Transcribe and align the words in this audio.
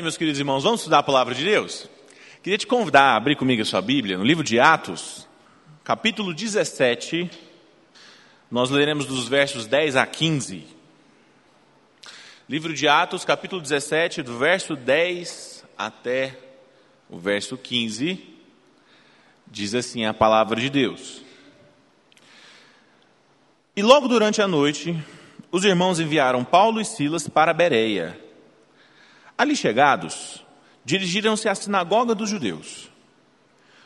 Meus 0.00 0.16
queridos 0.16 0.38
irmãos, 0.38 0.62
vamos 0.62 0.78
estudar 0.78 1.00
a 1.00 1.02
palavra 1.02 1.34
de 1.34 1.42
Deus? 1.42 1.90
Queria 2.40 2.56
te 2.56 2.68
convidar 2.68 3.02
a 3.02 3.16
abrir 3.16 3.34
comigo 3.34 3.62
a 3.62 3.64
sua 3.64 3.82
Bíblia 3.82 4.16
no 4.16 4.22
livro 4.22 4.44
de 4.44 4.60
Atos, 4.60 5.26
capítulo 5.82 6.32
17. 6.32 7.28
Nós 8.48 8.70
leremos 8.70 9.06
dos 9.06 9.26
versos 9.26 9.66
10 9.66 9.96
a 9.96 10.06
15. 10.06 10.64
Livro 12.48 12.72
de 12.74 12.86
Atos, 12.86 13.24
capítulo 13.24 13.60
17, 13.60 14.22
do 14.22 14.38
verso 14.38 14.76
10 14.76 15.64
até 15.76 16.38
o 17.10 17.18
verso 17.18 17.58
15. 17.58 18.24
Diz 19.48 19.74
assim 19.74 20.04
a 20.04 20.14
palavra 20.14 20.60
de 20.60 20.70
Deus. 20.70 21.22
E 23.74 23.82
logo 23.82 24.06
durante 24.06 24.40
a 24.40 24.46
noite, 24.46 24.96
os 25.50 25.64
irmãos 25.64 25.98
enviaram 25.98 26.44
Paulo 26.44 26.80
e 26.80 26.84
Silas 26.84 27.28
para 27.28 27.52
Bereia 27.52 28.27
Ali 29.38 29.54
chegados, 29.54 30.44
dirigiram-se 30.84 31.48
à 31.48 31.54
sinagoga 31.54 32.12
dos 32.12 32.28
judeus. 32.28 32.90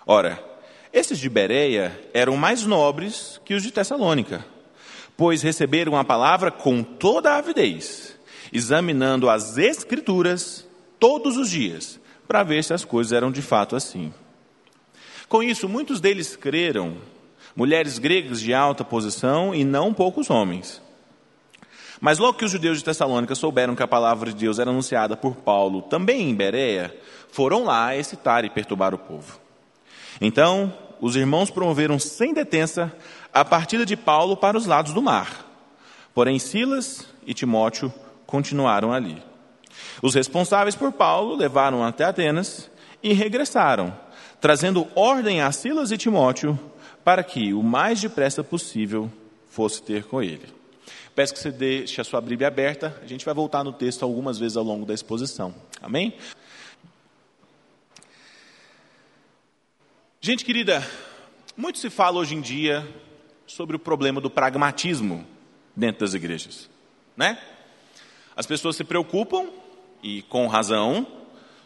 Ora, 0.06 0.42
esses 0.90 1.18
de 1.18 1.28
Bereia 1.28 2.00
eram 2.14 2.38
mais 2.38 2.64
nobres 2.64 3.38
que 3.44 3.52
os 3.52 3.62
de 3.62 3.70
Tessalônica, 3.70 4.42
pois 5.14 5.42
receberam 5.42 5.94
a 5.96 6.04
palavra 6.04 6.50
com 6.50 6.82
toda 6.82 7.32
a 7.32 7.36
avidez, 7.36 8.18
examinando 8.50 9.28
as 9.28 9.58
Escrituras 9.58 10.66
todos 10.98 11.36
os 11.36 11.50
dias, 11.50 12.00
para 12.26 12.42
ver 12.42 12.64
se 12.64 12.72
as 12.72 12.84
coisas 12.84 13.12
eram 13.12 13.30
de 13.30 13.42
fato 13.42 13.76
assim. 13.76 14.12
Com 15.28 15.42
isso, 15.42 15.68
muitos 15.68 16.00
deles 16.00 16.34
creram, 16.34 16.96
mulheres 17.54 17.98
gregas 17.98 18.40
de 18.40 18.54
alta 18.54 18.84
posição 18.84 19.54
e 19.54 19.64
não 19.64 19.92
poucos 19.92 20.30
homens. 20.30 20.80
Mas 22.04 22.18
logo 22.18 22.36
que 22.36 22.44
os 22.44 22.50
judeus 22.50 22.78
de 22.78 22.84
Tessalônica 22.84 23.32
souberam 23.36 23.76
que 23.76 23.82
a 23.82 23.86
palavra 23.86 24.32
de 24.32 24.36
Deus 24.36 24.58
era 24.58 24.68
anunciada 24.68 25.16
por 25.16 25.36
Paulo 25.36 25.82
também 25.82 26.28
em 26.28 26.34
Bereia, 26.34 26.92
foram 27.30 27.62
lá 27.62 27.96
excitar 27.96 28.44
e 28.44 28.50
perturbar 28.50 28.92
o 28.92 28.98
povo. 28.98 29.38
Então, 30.20 30.76
os 31.00 31.14
irmãos 31.14 31.48
promoveram 31.48 32.00
sem 32.00 32.34
detença 32.34 32.92
a 33.32 33.44
partida 33.44 33.86
de 33.86 33.96
Paulo 33.96 34.36
para 34.36 34.58
os 34.58 34.66
lados 34.66 34.92
do 34.92 35.00
mar. 35.00 35.46
Porém, 36.12 36.40
Silas 36.40 37.06
e 37.24 37.32
Timóteo 37.32 37.94
continuaram 38.26 38.92
ali. 38.92 39.22
Os 40.02 40.16
responsáveis 40.16 40.74
por 40.74 40.90
Paulo 40.90 41.36
levaram 41.36 41.84
até 41.84 42.02
Atenas 42.02 42.68
e 43.00 43.12
regressaram, 43.12 43.96
trazendo 44.40 44.88
ordem 44.96 45.40
a 45.40 45.52
Silas 45.52 45.92
e 45.92 45.96
Timóteo 45.96 46.58
para 47.04 47.22
que, 47.22 47.54
o 47.54 47.62
mais 47.62 48.00
depressa 48.00 48.42
possível, 48.42 49.08
fosse 49.48 49.80
ter 49.80 50.02
com 50.02 50.20
ele. 50.20 50.61
Peço 51.14 51.34
que 51.34 51.40
você 51.40 51.50
deixe 51.50 52.00
a 52.00 52.04
sua 52.04 52.22
Bíblia 52.22 52.48
aberta. 52.48 52.98
A 53.02 53.06
gente 53.06 53.24
vai 53.24 53.34
voltar 53.34 53.62
no 53.62 53.72
texto 53.72 54.02
algumas 54.02 54.38
vezes 54.38 54.56
ao 54.56 54.64
longo 54.64 54.86
da 54.86 54.94
exposição. 54.94 55.54
Amém? 55.80 56.14
Gente 60.22 60.42
querida, 60.44 60.86
muito 61.54 61.78
se 61.78 61.90
fala 61.90 62.18
hoje 62.18 62.34
em 62.34 62.40
dia 62.40 62.88
sobre 63.46 63.76
o 63.76 63.78
problema 63.78 64.20
do 64.20 64.30
pragmatismo 64.30 65.26
dentro 65.76 66.00
das 66.00 66.14
igrejas, 66.14 66.70
né? 67.14 67.38
As 68.34 68.46
pessoas 68.46 68.76
se 68.76 68.84
preocupam, 68.84 69.48
e 70.02 70.22
com 70.22 70.46
razão, 70.46 71.06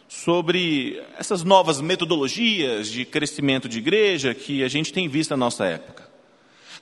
sobre 0.09 1.01
essas 1.17 1.43
novas 1.43 1.79
metodologias 1.79 2.89
de 2.89 3.05
crescimento 3.05 3.69
de 3.69 3.77
igreja 3.77 4.33
que 4.33 4.63
a 4.63 4.67
gente 4.67 4.91
tem 4.91 5.07
visto 5.07 5.31
na 5.31 5.37
nossa 5.37 5.65
época. 5.65 6.09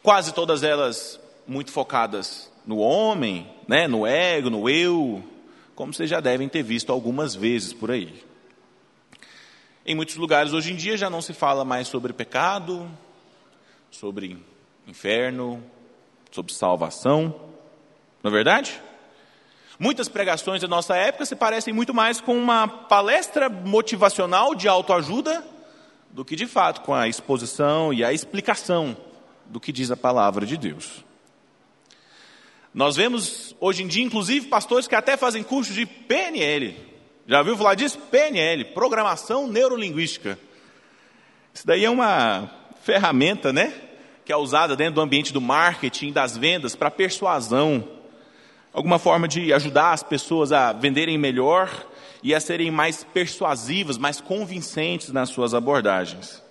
Quase 0.02 0.34
todas 0.34 0.64
elas 0.64 1.20
muito 1.46 1.72
focadas 1.72 2.52
no 2.66 2.78
homem, 2.78 3.50
né, 3.68 3.88
no 3.88 4.06
ego, 4.06 4.50
no 4.50 4.70
eu, 4.70 5.24
como 5.76 5.94
vocês 5.94 6.10
já 6.10 6.20
devem 6.20 6.50
ter 6.50 6.64
visto 6.64 6.92
algumas 6.92 7.36
vezes 7.36 7.74
por 7.74 7.92
aí. 7.92 8.24
Em 9.86 9.94
muitos 9.94 10.16
lugares 10.16 10.54
hoje 10.54 10.72
em 10.72 10.76
dia 10.76 10.98
já 10.98 11.10
não 11.10 11.22
se 11.22 11.34
fala 11.34 11.64
mais 11.64 11.88
sobre 11.88 12.12
pecado, 12.12 12.90
sobre 13.92 14.38
inferno, 14.88 15.64
sobre 16.32 16.54
salvação, 16.54 17.34
não 18.24 18.32
é 18.32 18.34
verdade? 18.34 18.82
Muitas 19.78 20.08
pregações 20.08 20.62
da 20.62 20.68
nossa 20.68 20.96
época 20.96 21.26
se 21.26 21.36
parecem 21.36 21.74
muito 21.74 21.94
mais 21.94 22.22
com 22.22 22.36
uma 22.36 22.68
palestra 22.68 23.50
motivacional 23.50 24.56
de 24.56 24.68
autoajuda 24.68 25.46
do 26.10 26.24
que 26.24 26.36
de 26.36 26.48
fato 26.48 26.82
com 26.82 26.94
a 26.94 27.08
exposição 27.08 27.94
e 27.94 28.04
a 28.04 28.14
explicação 28.14 28.96
do 29.46 29.60
que 29.60 29.72
diz 29.72 29.92
a 29.92 29.98
palavra 29.98 30.46
de 30.46 30.56
Deus. 30.56 31.04
Nós 32.76 32.98
vemos 32.98 33.56
hoje 33.58 33.84
em 33.84 33.88
dia, 33.88 34.04
inclusive, 34.04 34.48
pastores 34.48 34.86
que 34.86 34.96
até 34.96 35.16
fazem 35.16 35.42
curso 35.42 35.72
de 35.72 35.86
PNL. 35.86 36.76
Já 37.26 37.40
ouviu 37.40 37.56
falar 37.56 37.74
disso? 37.74 37.98
PNL, 38.12 38.66
Programação 38.66 39.48
Neurolinguística. 39.48 40.38
Isso 41.54 41.66
daí 41.66 41.86
é 41.86 41.90
uma 41.90 42.52
ferramenta, 42.84 43.54
né? 43.54 43.74
Que 44.26 44.34
é 44.34 44.36
usada 44.36 44.76
dentro 44.76 44.96
do 44.96 45.02
ambiente 45.02 45.32
do 45.32 45.40
marketing, 45.40 46.12
das 46.12 46.36
vendas, 46.36 46.76
para 46.76 46.92
persuasão. 46.92 47.88
Alguma 48.74 49.00
forma 49.00 49.26
de 49.26 49.54
ajudar 49.54 49.94
as 49.94 50.04
pessoas 50.04 50.52
a 50.52 50.74
venderem 50.74 51.18
melhor 51.18 51.72
e 52.22 52.36
a 52.36 52.42
serem 52.42 52.72
mais 52.72 53.06
persuasivas, 53.06 53.98
mais 53.98 54.20
convincentes 54.20 55.14
nas 55.14 55.30
suas 55.30 55.54
abordagens. 55.54 56.44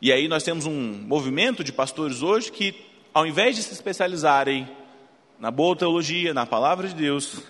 E 0.00 0.10
aí 0.10 0.26
nós 0.26 0.42
temos 0.42 0.64
um 0.64 1.04
movimento 1.06 1.62
de 1.62 1.70
pastores 1.70 2.22
hoje 2.22 2.50
que, 2.50 2.74
ao 3.12 3.26
invés 3.26 3.56
de 3.56 3.62
se 3.62 3.74
especializarem 3.74 4.66
na 5.42 5.50
boa 5.50 5.74
teologia, 5.74 6.32
na 6.32 6.46
palavra 6.46 6.86
de 6.86 6.94
Deus, 6.94 7.42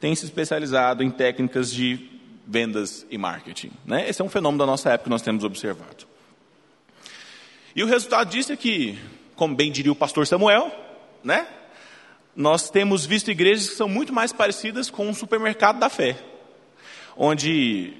tem 0.00 0.12
se 0.16 0.24
especializado 0.24 1.04
em 1.04 1.10
técnicas 1.12 1.72
de 1.72 2.10
vendas 2.44 3.06
e 3.08 3.16
marketing. 3.16 3.70
Né? 3.84 4.08
Esse 4.08 4.20
é 4.20 4.24
um 4.24 4.28
fenômeno 4.28 4.58
da 4.58 4.66
nossa 4.66 4.90
época 4.90 5.04
que 5.04 5.10
nós 5.10 5.22
temos 5.22 5.44
observado. 5.44 6.08
E 7.76 7.84
o 7.84 7.86
resultado 7.86 8.30
disso 8.30 8.52
é 8.52 8.56
que, 8.56 8.98
como 9.36 9.54
bem 9.54 9.70
diria 9.70 9.92
o 9.92 9.94
pastor 9.94 10.26
Samuel, 10.26 10.72
né? 11.22 11.46
nós 12.34 12.68
temos 12.68 13.06
visto 13.06 13.30
igrejas 13.30 13.68
que 13.68 13.76
são 13.76 13.88
muito 13.88 14.12
mais 14.12 14.32
parecidas 14.32 14.90
com 14.90 15.06
um 15.06 15.14
supermercado 15.14 15.78
da 15.78 15.88
fé, 15.88 16.18
onde 17.16 17.92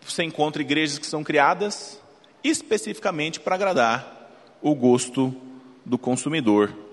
você 0.00 0.22
encontra 0.22 0.62
igrejas 0.62 0.98
que 0.98 1.06
são 1.06 1.22
criadas 1.22 2.00
especificamente 2.42 3.40
para 3.40 3.56
agradar 3.56 4.30
o 4.62 4.74
gosto 4.74 5.36
do 5.84 5.98
consumidor 5.98 6.87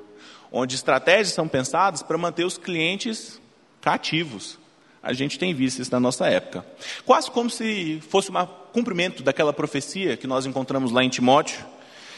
onde 0.58 0.74
estratégias 0.74 1.34
são 1.34 1.50
pensadas 1.50 2.02
para 2.02 2.18
manter 2.18 2.46
os 2.46 2.58
clientes 2.58 3.42
cativos. 3.82 4.58
A 5.04 5.12
gente 5.12 5.38
tem 5.38 5.54
visto 5.54 5.82
isso 5.82 5.92
na 5.92 6.00
nossa 6.00 6.28
época. 6.28 6.66
Quase 7.06 7.30
como 7.30 7.50
se 7.50 8.02
fosse 8.10 8.32
um 8.32 8.46
cumprimento 8.72 9.22
daquela 9.22 9.52
profecia 9.52 10.16
que 10.16 10.26
nós 10.26 10.46
encontramos 10.46 10.94
lá 10.94 11.04
em 11.04 11.10
Timóteo, 11.10 11.64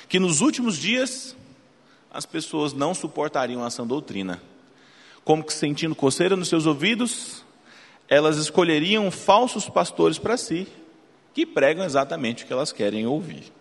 que 0.08 0.20
nos 0.20 0.42
últimos 0.42 0.78
dias 0.78 1.36
as 2.12 2.28
pessoas 2.28 2.74
não 2.74 2.94
suportariam 2.94 3.64
a 3.64 3.72
sã 3.72 3.86
doutrina. 3.86 4.40
Como 5.24 5.44
que 5.44 5.52
sentindo 5.52 5.96
coceira 5.96 6.36
nos 6.36 6.48
seus 6.48 6.68
ouvidos, 6.68 7.44
elas 8.08 8.38
escolheriam 8.38 9.10
falsos 9.10 9.68
pastores 9.68 10.20
para 10.20 10.38
si, 10.38 10.68
que 11.34 11.44
pregam 11.44 11.84
exatamente 11.84 12.44
o 12.44 12.48
que 12.48 12.54
elas 12.54 12.72
querem 12.72 13.08
ouvir. 13.08 13.52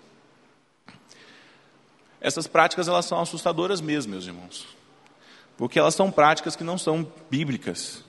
Essas 2.27 2.49
práticas 2.49 2.89
elas 2.89 3.05
são 3.05 3.21
assustadoras 3.21 3.81
mesmo, 3.81 4.11
meus 4.11 4.27
irmãos. 4.27 4.67
Porque 5.57 5.79
elas 5.79 5.95
são 5.95 6.11
práticas 6.11 6.57
que 6.57 6.65
não 6.65 6.77
são 6.77 7.07
bíblicas. 7.31 8.03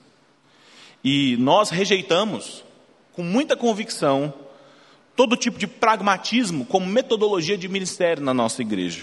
E 1.04 1.36
nós 1.36 1.70
rejeitamos 1.70 2.64
com 3.12 3.22
muita 3.22 3.56
convicção 3.56 4.34
todo 5.14 5.36
tipo 5.36 5.56
de 5.56 5.68
pragmatismo 5.68 6.66
como 6.66 6.84
metodologia 6.84 7.56
de 7.56 7.68
ministério 7.68 8.20
na 8.20 8.34
nossa 8.34 8.60
igreja. 8.60 9.02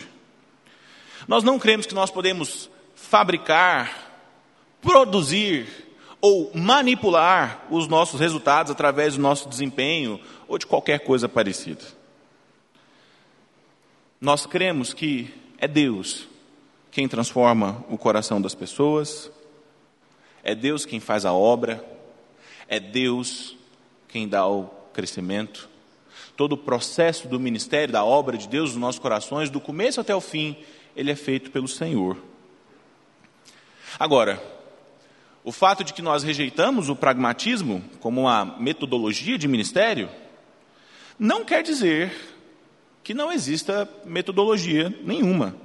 Nós 1.30 1.46
não 1.46 1.58
cremos 1.58 1.86
que 1.86 1.96
nós 1.96 2.12
podemos 2.12 2.70
fabricar, 2.94 4.12
produzir 4.82 5.66
ou 6.20 6.52
manipular 6.54 7.66
os 7.72 7.88
nossos 7.88 8.20
resultados 8.20 8.70
através 8.70 9.16
do 9.16 9.22
nosso 9.22 9.48
desempenho 9.48 10.20
ou 10.46 10.58
de 10.58 10.66
qualquer 10.66 11.00
coisa 11.00 11.30
parecida. 11.30 11.86
Nós 14.20 14.46
cremos 14.46 14.94
que 14.94 15.30
é 15.58 15.68
Deus 15.68 16.28
quem 16.90 17.08
transforma 17.08 17.84
o 17.90 17.98
coração 17.98 18.42
das 18.42 18.56
pessoas, 18.56 19.30
é 20.42 20.56
Deus 20.56 20.86
quem 20.86 21.02
faz 21.02 21.26
a 21.26 21.34
obra, 21.34 21.84
é 22.70 22.80
Deus 22.80 23.58
quem 24.08 24.28
dá 24.28 24.48
o 24.48 24.68
crescimento. 24.94 25.68
Todo 26.38 26.54
o 26.54 26.58
processo 26.58 27.28
do 27.28 27.40
ministério, 27.40 27.92
da 27.92 28.06
obra 28.06 28.38
de 28.38 28.48
Deus 28.48 28.72
nos 28.72 28.80
nossos 28.80 29.00
corações, 29.00 29.50
do 29.50 29.60
começo 29.60 30.00
até 30.00 30.16
o 30.16 30.22
fim, 30.22 30.56
ele 30.96 31.12
é 31.12 31.16
feito 31.16 31.52
pelo 31.52 31.68
Senhor. 31.68 32.18
Agora, 34.00 34.42
o 35.44 35.52
fato 35.52 35.84
de 35.84 35.94
que 35.94 36.02
nós 36.02 36.24
rejeitamos 36.24 36.88
o 36.88 36.96
pragmatismo 36.96 37.84
como 38.00 38.22
uma 38.22 38.46
metodologia 38.46 39.38
de 39.38 39.48
ministério, 39.48 40.10
não 41.20 41.44
quer 41.44 41.62
dizer 41.62 42.35
que 43.06 43.14
não 43.14 43.32
exista 43.32 43.88
metodologia 44.04 44.92
nenhuma. 45.04 45.56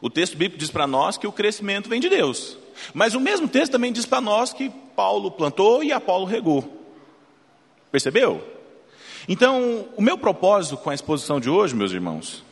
O 0.00 0.08
texto 0.08 0.34
bíblico 0.34 0.58
diz 0.58 0.70
para 0.70 0.86
nós 0.86 1.18
que 1.18 1.26
o 1.26 1.32
crescimento 1.32 1.90
vem 1.90 2.00
de 2.00 2.08
Deus. 2.08 2.56
Mas 2.94 3.14
o 3.14 3.20
mesmo 3.20 3.46
texto 3.46 3.72
também 3.72 3.92
diz 3.92 4.06
para 4.06 4.22
nós 4.22 4.50
que 4.50 4.70
Paulo 4.96 5.30
plantou 5.30 5.84
e 5.84 5.92
Apolo 5.92 6.24
regou. 6.24 6.90
Percebeu? 7.90 8.42
Então, 9.28 9.86
o 9.94 10.00
meu 10.00 10.16
propósito 10.16 10.78
com 10.78 10.88
a 10.88 10.94
exposição 10.94 11.38
de 11.38 11.50
hoje, 11.50 11.76
meus 11.76 11.92
irmãos, 11.92 12.42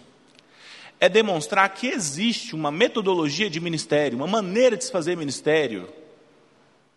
é 1.00 1.08
demonstrar 1.08 1.66
que 1.70 1.86
existe 1.86 2.54
uma 2.54 2.70
metodologia 2.70 3.48
de 3.48 3.58
ministério, 3.60 4.18
uma 4.18 4.26
maneira 4.26 4.76
de 4.76 4.84
se 4.84 4.92
fazer 4.92 5.16
ministério 5.16 5.88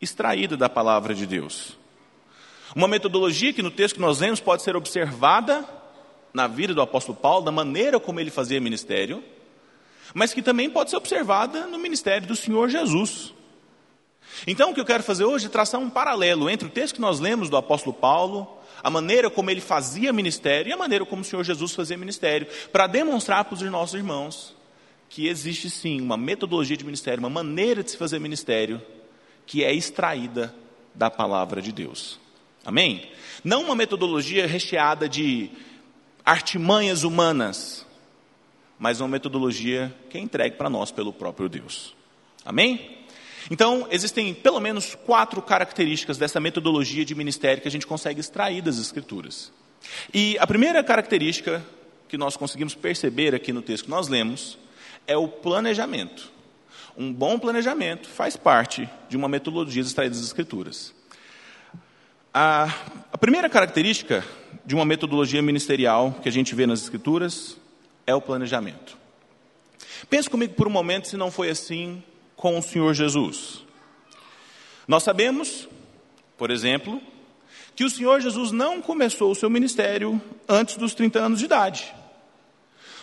extraída 0.01 0.57
da 0.57 0.67
palavra 0.67 1.15
de 1.15 1.25
Deus. 1.25 1.77
Uma 2.75 2.89
metodologia 2.89 3.53
que 3.53 3.61
no 3.61 3.71
texto 3.71 3.95
que 3.95 4.01
nós 4.01 4.19
lemos 4.19 4.41
pode 4.41 4.63
ser 4.63 4.75
observada 4.75 5.81
na 6.33 6.47
vida 6.47 6.73
do 6.73 6.81
apóstolo 6.81 7.17
Paulo, 7.17 7.45
da 7.45 7.51
maneira 7.51 7.99
como 7.99 8.19
ele 8.19 8.31
fazia 8.31 8.59
ministério, 8.59 9.23
mas 10.13 10.33
que 10.33 10.41
também 10.41 10.69
pode 10.69 10.89
ser 10.89 10.97
observada 10.97 11.67
no 11.67 11.77
ministério 11.77 12.27
do 12.27 12.35
Senhor 12.35 12.69
Jesus. 12.69 13.33
Então, 14.47 14.71
o 14.71 14.73
que 14.73 14.79
eu 14.79 14.85
quero 14.85 15.03
fazer 15.03 15.25
hoje 15.25 15.45
é 15.45 15.49
traçar 15.49 15.79
um 15.79 15.89
paralelo 15.89 16.49
entre 16.49 16.67
o 16.67 16.71
texto 16.71 16.95
que 16.95 17.01
nós 17.01 17.19
lemos 17.19 17.49
do 17.49 17.57
apóstolo 17.57 17.93
Paulo, 17.93 18.47
a 18.81 18.89
maneira 18.89 19.29
como 19.29 19.49
ele 19.49 19.61
fazia 19.61 20.11
ministério 20.11 20.69
e 20.69 20.73
a 20.73 20.77
maneira 20.77 21.05
como 21.05 21.21
o 21.21 21.25
Senhor 21.25 21.43
Jesus 21.43 21.73
fazia 21.73 21.97
ministério, 21.97 22.47
para 22.71 22.87
demonstrar 22.87 23.45
para 23.45 23.53
os 23.53 23.61
nossos 23.61 23.95
irmãos 23.95 24.55
que 25.07 25.27
existe 25.27 25.69
sim 25.69 26.01
uma 26.01 26.17
metodologia 26.17 26.75
de 26.75 26.83
ministério, 26.83 27.19
uma 27.19 27.29
maneira 27.29 27.83
de 27.83 27.91
se 27.91 27.97
fazer 27.97 28.19
ministério 28.19 28.81
que 29.45 29.63
é 29.63 29.71
extraída 29.71 30.53
da 30.95 31.09
palavra 31.09 31.61
de 31.61 31.71
Deus. 31.71 32.19
Amém? 32.65 33.09
Não 33.43 33.63
uma 33.63 33.75
metodologia 33.75 34.47
recheada 34.47 35.07
de 35.07 35.51
artimanhas 36.25 37.03
humanas, 37.03 37.85
mas 38.79 38.99
uma 38.99 39.07
metodologia 39.07 39.93
que 40.09 40.17
é 40.17 40.21
entregue 40.21 40.55
para 40.55 40.69
nós 40.69 40.91
pelo 40.91 41.11
próprio 41.11 41.49
Deus. 41.49 41.95
Amém? 42.45 43.03
Então, 43.51 43.87
existem 43.91 44.33
pelo 44.33 44.59
menos 44.59 44.95
quatro 44.95 45.41
características 45.41 46.17
dessa 46.17 46.39
metodologia 46.39 47.03
de 47.03 47.13
ministério 47.13 47.61
que 47.61 47.67
a 47.67 47.71
gente 47.71 47.87
consegue 47.87 48.19
extrair 48.19 48.61
das 48.61 48.79
Escrituras. 48.79 49.51
E 50.13 50.37
a 50.39 50.47
primeira 50.47 50.83
característica 50.83 51.63
que 52.07 52.17
nós 52.17 52.37
conseguimos 52.37 52.73
perceber 52.73 53.35
aqui 53.35 53.51
no 53.51 53.61
texto 53.61 53.85
que 53.85 53.89
nós 53.89 54.07
lemos 54.07 54.57
é 55.05 55.17
o 55.17 55.27
planejamento. 55.27 56.31
Um 56.95 57.11
bom 57.11 57.37
planejamento 57.37 58.07
faz 58.07 58.37
parte 58.37 58.87
de 59.09 59.17
uma 59.17 59.27
metodologia 59.27 59.81
extraída 59.81 60.15
das 60.15 60.23
Escrituras. 60.23 60.93
A, 62.33 62.73
a 63.11 63.17
primeira 63.17 63.49
característica 63.49 64.23
de 64.65 64.75
uma 64.75 64.85
metodologia 64.85 65.41
ministerial 65.41 66.15
que 66.21 66.29
a 66.29 66.31
gente 66.31 66.55
vê 66.55 66.65
nas 66.65 66.81
Escrituras 66.81 67.57
é 68.05 68.13
o 68.13 68.21
planejamento. 68.21 68.97
Pense 70.09 70.29
comigo 70.29 70.53
por 70.53 70.67
um 70.67 70.71
momento 70.71 71.07
se 71.07 71.17
não 71.17 71.31
foi 71.31 71.49
assim 71.49 72.03
com 72.35 72.57
o 72.57 72.61
Senhor 72.61 72.93
Jesus. 72.93 73.63
Nós 74.87 75.03
sabemos, 75.03 75.67
por 76.37 76.51
exemplo, 76.51 77.01
que 77.75 77.83
o 77.83 77.89
Senhor 77.89 78.19
Jesus 78.19 78.51
não 78.51 78.81
começou 78.81 79.31
o 79.31 79.35
seu 79.35 79.49
ministério 79.49 80.21
antes 80.47 80.77
dos 80.77 80.93
30 80.93 81.19
anos 81.19 81.39
de 81.39 81.45
idade. 81.45 81.93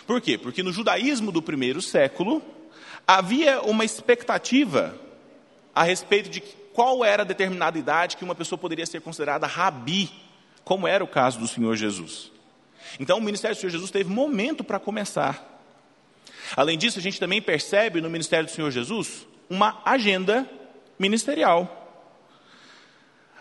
Por 0.05 0.21
quê? 0.21 0.37
Porque 0.37 0.63
no 0.63 0.71
judaísmo 0.71 1.31
do 1.31 1.41
primeiro 1.41 1.81
século 1.81 2.41
havia 3.07 3.61
uma 3.61 3.83
expectativa 3.83 4.95
a 5.73 5.83
respeito 5.83 6.29
de 6.29 6.41
qual 6.73 7.03
era 7.03 7.23
a 7.23 7.25
determinada 7.25 7.77
idade 7.77 8.17
que 8.17 8.23
uma 8.23 8.35
pessoa 8.35 8.57
poderia 8.57 8.85
ser 8.85 9.01
considerada 9.01 9.47
rabi, 9.47 10.09
como 10.63 10.87
era 10.87 11.03
o 11.03 11.07
caso 11.07 11.39
do 11.39 11.47
Senhor 11.47 11.75
Jesus. 11.75 12.31
Então, 12.99 13.17
o 13.17 13.21
ministério 13.21 13.55
do 13.55 13.59
Senhor 13.59 13.71
Jesus 13.71 13.91
teve 13.91 14.09
momento 14.09 14.63
para 14.63 14.79
começar. 14.79 15.47
Além 16.55 16.77
disso, 16.77 16.99
a 16.99 17.01
gente 17.01 17.19
também 17.19 17.41
percebe 17.41 18.01
no 18.01 18.09
ministério 18.09 18.45
do 18.45 18.51
Senhor 18.51 18.71
Jesus 18.71 19.25
uma 19.49 19.81
agenda 19.85 20.49
ministerial. 20.99 21.77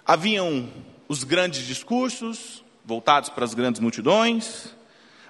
Haviam 0.06 0.68
os 1.08 1.24
grandes 1.24 1.66
discursos 1.66 2.64
voltados 2.84 3.28
para 3.28 3.44
as 3.44 3.54
grandes 3.54 3.80
multidões, 3.80 4.74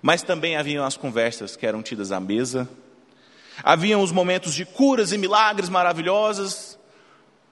mas 0.03 0.23
também 0.23 0.57
haviam 0.57 0.85
as 0.85 0.97
conversas 0.97 1.57
que 1.57 1.67
eram 1.67 1.83
tidas 1.83 2.13
à 2.13 2.21
mesa. 2.21 2.69
Haviam 3.63 4.03
os 4.03 4.13
momentos 4.13 4.55
de 4.55 4.65
curas 4.65 5.13
e 5.13 5.19
milagres 5.19 5.69
maravilhosos, 5.69 6.79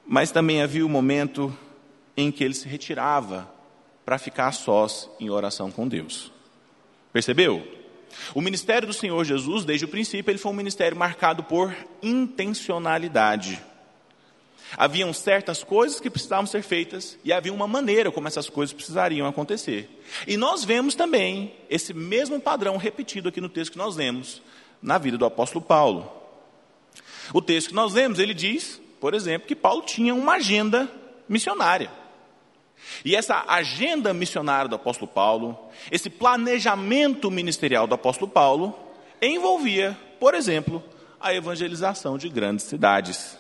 mas 0.07 0.31
também 0.31 0.63
havia 0.63 0.87
o 0.87 0.89
momento 0.89 1.57
em 2.17 2.31
que 2.31 2.43
ele 2.43 2.55
se 2.55 2.67
retirava 2.67 3.58
para 4.09 4.17
ficar 4.17 4.53
sós 4.53 5.07
em 5.21 5.29
oração 5.29 5.71
com 5.71 5.87
Deus. 5.87 6.33
Percebeu? 7.13 7.63
O 8.35 8.41
ministério 8.41 8.89
do 8.89 8.95
Senhor 8.95 9.23
Jesus, 9.23 9.67
desde 9.67 9.85
o 9.85 9.89
princípio, 9.89 10.31
ele 10.31 10.39
foi 10.39 10.51
um 10.51 10.55
ministério 10.55 10.97
marcado 10.97 11.45
por 11.45 11.77
intencionalidade. 12.03 13.63
Haviam 14.79 15.13
certas 15.13 15.63
coisas 15.63 16.01
que 16.01 16.09
precisavam 16.09 16.47
ser 16.47 16.63
feitas 16.63 17.19
e 17.23 17.35
havia 17.35 17.53
uma 17.53 17.69
maneira 17.69 18.11
como 18.11 18.27
essas 18.27 18.49
coisas 18.49 18.73
precisariam 18.73 19.27
acontecer. 19.27 19.91
E 20.27 20.39
nós 20.39 20.65
vemos 20.65 20.95
também 20.95 21.55
esse 21.69 21.93
mesmo 21.93 22.41
padrão 22.41 22.79
repetido 22.79 23.29
aqui 23.29 23.43
no 23.43 23.49
texto 23.51 23.73
que 23.73 23.79
nós 23.79 23.95
lemos, 23.95 24.41
na 24.81 24.97
vida 24.97 25.19
do 25.19 25.27
apóstolo 25.27 25.63
Paulo. 25.63 26.11
O 27.35 27.43
texto 27.43 27.69
que 27.69 27.75
nós 27.75 27.93
lemos, 27.93 28.19
ele 28.19 28.33
diz, 28.33 28.81
por 28.99 29.13
exemplo, 29.13 29.47
que 29.47 29.55
Paulo 29.55 29.83
tinha 29.83 30.15
uma 30.15 30.37
agenda 30.37 30.91
missionária. 31.29 32.08
E 33.05 33.15
essa 33.15 33.45
agenda 33.47 34.13
missionária 34.13 34.69
do 34.69 34.77
apóstolo 34.77 35.11
Paulo, 35.11 35.59
esse 35.91 36.11
planejamento 36.11 37.31
ministerial 37.31 37.87
do 37.87 37.95
apóstolo 37.95 38.31
Paulo, 38.31 38.79
envolvia, 39.21 39.99
por 40.19 40.35
exemplo, 40.35 40.83
a 41.21 41.35
evangelização 41.35 42.17
de 42.17 42.29
grandes 42.29 42.67
cidades. 42.67 43.37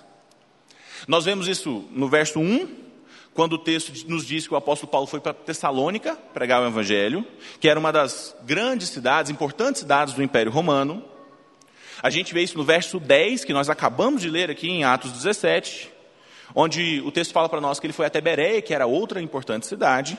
Nós 1.06 1.24
vemos 1.24 1.46
isso 1.46 1.84
no 1.90 2.08
verso 2.08 2.40
1, 2.40 2.88
quando 3.32 3.52
o 3.52 3.58
texto 3.58 3.92
nos 4.08 4.26
diz 4.26 4.48
que 4.48 4.54
o 4.54 4.56
apóstolo 4.56 4.90
Paulo 4.90 5.06
foi 5.06 5.20
para 5.20 5.32
Tessalônica 5.32 6.16
pregar 6.34 6.60
o 6.60 6.66
evangelho, 6.66 7.24
que 7.60 7.68
era 7.68 7.78
uma 7.78 7.92
das 7.92 8.34
grandes 8.44 8.88
cidades, 8.88 9.30
importantes 9.30 9.80
cidades 9.80 10.12
do 10.12 10.22
Império 10.22 10.50
Romano. 10.50 11.04
A 12.02 12.10
gente 12.10 12.34
vê 12.34 12.42
isso 12.42 12.58
no 12.58 12.64
verso 12.64 12.98
10, 12.98 13.44
que 13.44 13.52
nós 13.52 13.70
acabamos 13.70 14.22
de 14.22 14.28
ler 14.28 14.50
aqui 14.50 14.68
em 14.68 14.82
Atos 14.82 15.12
17, 15.12 15.88
onde 16.54 17.02
o 17.04 17.10
texto 17.10 17.32
fala 17.32 17.48
para 17.48 17.60
nós 17.60 17.78
que 17.78 17.86
ele 17.86 17.92
foi 17.92 18.06
até 18.06 18.20
Bereia, 18.20 18.62
que 18.62 18.74
era 18.74 18.86
outra 18.86 19.20
importante 19.20 19.66
cidade. 19.66 20.18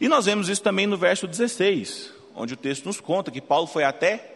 E 0.00 0.08
nós 0.08 0.26
vemos 0.26 0.48
isso 0.48 0.62
também 0.62 0.86
no 0.86 0.96
verso 0.96 1.26
16, 1.26 2.12
onde 2.34 2.54
o 2.54 2.56
texto 2.56 2.86
nos 2.86 3.00
conta 3.00 3.30
que 3.30 3.40
Paulo 3.40 3.66
foi 3.66 3.84
até 3.84 4.30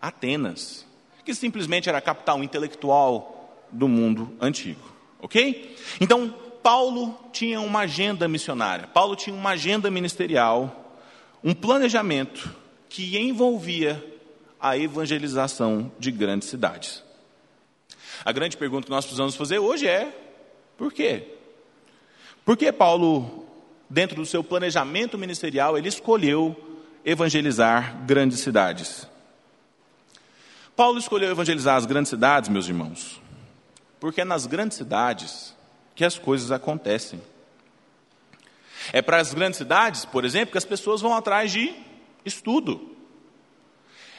Atenas, 0.00 0.86
que 1.24 1.34
simplesmente 1.34 1.88
era 1.88 1.98
a 1.98 2.02
capital 2.02 2.42
intelectual 2.42 3.66
do 3.70 3.86
mundo 3.86 4.36
antigo. 4.40 4.80
Ok? 5.20 5.76
Então, 6.00 6.34
Paulo 6.62 7.18
tinha 7.32 7.60
uma 7.60 7.80
agenda 7.80 8.26
missionária, 8.28 8.86
Paulo 8.88 9.16
tinha 9.16 9.34
uma 9.34 9.50
agenda 9.50 9.90
ministerial, 9.90 10.98
um 11.42 11.54
planejamento 11.54 12.54
que 12.88 13.16
envolvia 13.18 14.04
a 14.60 14.78
evangelização 14.78 15.90
de 15.98 16.10
grandes 16.10 16.48
cidades. 16.48 17.02
A 18.24 18.30
grande 18.30 18.56
pergunta 18.56 18.84
que 18.84 18.90
nós 18.90 19.04
precisamos 19.04 19.34
fazer 19.34 19.58
hoje 19.58 19.88
é: 19.88 20.21
por 20.82 20.92
quê? 20.92 21.28
Por 22.44 22.56
que 22.56 22.72
Paulo, 22.72 23.46
dentro 23.88 24.16
do 24.16 24.26
seu 24.26 24.42
planejamento 24.42 25.16
ministerial, 25.16 25.78
ele 25.78 25.86
escolheu 25.86 26.56
evangelizar 27.04 28.04
grandes 28.04 28.40
cidades? 28.40 29.06
Paulo 30.74 30.98
escolheu 30.98 31.30
evangelizar 31.30 31.76
as 31.76 31.86
grandes 31.86 32.10
cidades, 32.10 32.50
meus 32.50 32.66
irmãos, 32.66 33.22
porque 34.00 34.22
é 34.22 34.24
nas 34.24 34.44
grandes 34.44 34.76
cidades 34.76 35.54
que 35.94 36.04
as 36.04 36.18
coisas 36.18 36.50
acontecem. 36.50 37.22
É 38.92 39.00
para 39.00 39.20
as 39.20 39.32
grandes 39.32 39.58
cidades, 39.58 40.04
por 40.04 40.24
exemplo, 40.24 40.50
que 40.50 40.58
as 40.58 40.64
pessoas 40.64 41.00
vão 41.00 41.14
atrás 41.14 41.52
de 41.52 41.72
estudo. 42.24 42.96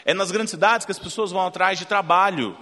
É 0.05 0.13
nas 0.13 0.31
grandes 0.31 0.51
cidades 0.51 0.85
que 0.85 0.93
as 0.93 0.99
pessoas 0.99 1.29
vão 1.29 1.45
atrás 1.45 1.77
de 1.77 1.83
trabalho. 1.85 2.57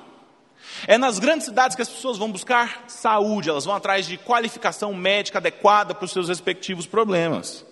É 0.87 0.97
nas 0.97 1.19
grandes 1.19 1.45
cidades 1.45 1.75
que 1.75 1.81
as 1.81 1.89
pessoas 1.89 2.17
vão 2.17 2.31
buscar 2.31 2.85
saúde, 2.87 3.49
elas 3.49 3.65
vão 3.65 3.75
atrás 3.75 4.05
de 4.05 4.17
qualificação 4.17 4.93
médica 4.93 5.37
adequada 5.37 5.93
para 5.93 6.05
os 6.05 6.11
seus 6.11 6.29
respectivos 6.29 6.85
problemas. 6.85 7.65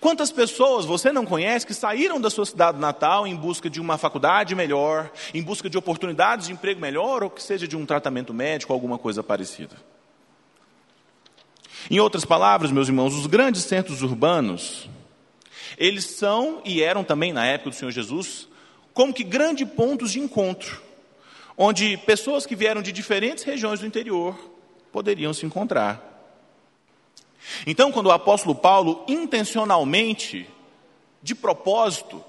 Quantas 0.00 0.32
pessoas 0.32 0.84
você 0.84 1.12
não 1.12 1.26
conhece 1.26 1.66
que 1.66 1.74
saíram 1.74 2.20
da 2.20 2.30
sua 2.30 2.46
cidade 2.46 2.78
natal 2.78 3.26
em 3.26 3.36
busca 3.36 3.68
de 3.68 3.80
uma 3.80 3.98
faculdade 3.98 4.54
melhor, 4.54 5.10
em 5.34 5.42
busca 5.42 5.68
de 5.68 5.76
oportunidades 5.76 6.46
de 6.46 6.52
emprego 6.52 6.80
melhor, 6.80 7.22
ou 7.22 7.30
que 7.30 7.42
seja 7.42 7.68
de 7.68 7.76
um 7.76 7.84
tratamento 7.84 8.32
médico, 8.32 8.72
alguma 8.72 8.98
coisa 8.98 9.22
parecida? 9.22 9.76
Em 11.90 12.00
outras 12.00 12.24
palavras, 12.24 12.70
meus 12.72 12.88
irmãos, 12.88 13.14
os 13.14 13.26
grandes 13.26 13.62
centros 13.62 14.02
urbanos, 14.02 14.88
eles 15.76 16.04
são 16.06 16.62
e 16.64 16.82
eram 16.82 17.04
também 17.04 17.32
na 17.32 17.44
época 17.46 17.70
do 17.70 17.76
Senhor 17.76 17.90
Jesus, 17.90 18.48
como 18.92 19.12
que 19.12 19.24
grandes 19.24 19.68
pontos 19.68 20.12
de 20.12 20.20
encontro 20.20 20.89
onde 21.62 21.98
pessoas 21.98 22.46
que 22.46 22.56
vieram 22.56 22.80
de 22.80 22.90
diferentes 22.90 23.44
regiões 23.44 23.80
do 23.80 23.86
interior 23.86 24.34
poderiam 24.90 25.34
se 25.34 25.44
encontrar. 25.44 26.02
Então, 27.66 27.92
quando 27.92 28.06
o 28.06 28.10
apóstolo 28.10 28.54
Paulo 28.54 29.04
intencionalmente, 29.06 30.48
de 31.22 31.34
propósito, 31.34 32.24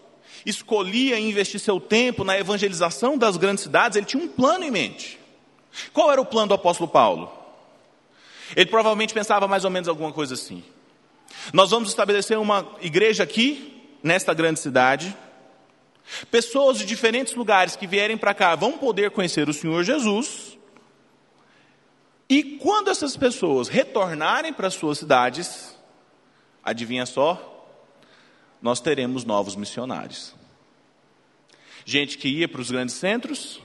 escolhia 0.46 1.18
investir 1.18 1.62
seu 1.62 1.80
tempo 1.80 2.26
na 2.26 2.38
evangelização 2.38 3.18
das 3.18 3.38
grandes 3.38 3.64
cidades, 3.64 3.96
ele 3.96 4.06
tinha 4.06 4.22
um 4.22 4.28
plano 4.28 4.66
em 4.66 4.72
mente. 4.72 5.18
Qual 5.94 6.12
era 6.12 6.20
o 6.20 6.26
plano 6.26 6.50
do 6.50 6.56
apóstolo 6.56 6.90
Paulo? 6.90 7.32
Ele 8.54 8.70
provavelmente 8.70 9.14
pensava 9.14 9.48
mais 9.48 9.64
ou 9.64 9.72
menos 9.72 9.88
alguma 9.88 10.12
coisa 10.12 10.34
assim. 10.34 10.62
Nós 11.54 11.72
vamos 11.72 11.88
estabelecer 11.88 12.38
uma 12.38 12.68
igreja 12.82 13.24
aqui, 13.24 13.82
nesta 14.04 14.34
grande 14.34 14.60
cidade. 14.60 15.16
Pessoas 16.30 16.78
de 16.78 16.86
diferentes 16.86 17.36
lugares 17.36 17.76
que 17.76 17.88
vierem 17.88 18.18
para 18.18 18.34
cá 18.34 18.56
vão 18.56 18.78
poder 18.78 19.12
conhecer 19.12 19.48
o 19.48 19.54
Senhor 19.54 19.84
Jesus. 19.84 20.58
E 22.30 22.58
quando 22.58 22.90
essas 22.90 23.18
pessoas 23.18 23.68
retornarem 23.68 24.54
para 24.54 24.70
suas 24.70 25.00
cidades, 25.00 25.78
adivinha 26.64 27.06
só? 27.06 27.48
Nós 28.62 28.80
teremos 28.80 29.26
novos 29.26 29.56
missionários. 29.56 30.36
Gente 31.84 32.18
que 32.18 32.30
ia 32.30 32.48
para 32.48 32.62
os 32.62 32.72
grandes 32.72 32.96
centros, 32.96 33.62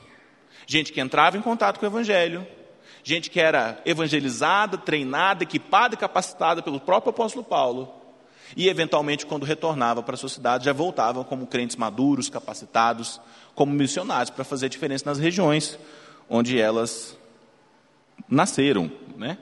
gente 0.66 0.92
que 0.92 1.00
entrava 1.00 1.36
em 1.36 1.42
contato 1.42 1.78
com 1.78 1.86
o 1.86 1.88
Evangelho, 1.88 2.46
gente 3.04 3.30
que 3.30 3.38
era 3.38 3.80
evangelizada, 3.84 4.76
treinada, 4.76 5.44
equipada 5.44 5.94
e 5.94 5.98
capacitada 5.98 6.60
pelo 6.60 6.80
próprio 6.80 7.10
apóstolo 7.10 7.44
Paulo, 7.44 7.95
e 8.54 8.68
eventualmente, 8.68 9.26
quando 9.26 9.44
retornava 9.44 10.02
para 10.02 10.14
a 10.14 10.18
sua 10.18 10.28
cidade, 10.28 10.66
já 10.66 10.72
voltavam 10.72 11.24
como 11.24 11.46
crentes 11.46 11.76
maduros, 11.76 12.28
capacitados, 12.28 13.20
como 13.54 13.72
missionários, 13.72 14.30
para 14.30 14.44
fazer 14.44 14.68
diferença 14.68 15.04
nas 15.06 15.18
regiões 15.18 15.78
onde 16.28 16.60
elas 16.60 17.16
nasceram, 18.28 18.90
né? 19.16 19.38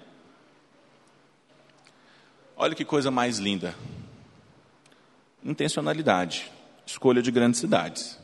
Olha 2.56 2.74
que 2.74 2.84
coisa 2.84 3.10
mais 3.10 3.38
linda. 3.38 3.74
Intencionalidade, 5.44 6.50
escolha 6.86 7.20
de 7.20 7.30
grandes 7.30 7.60
cidades. 7.60 8.18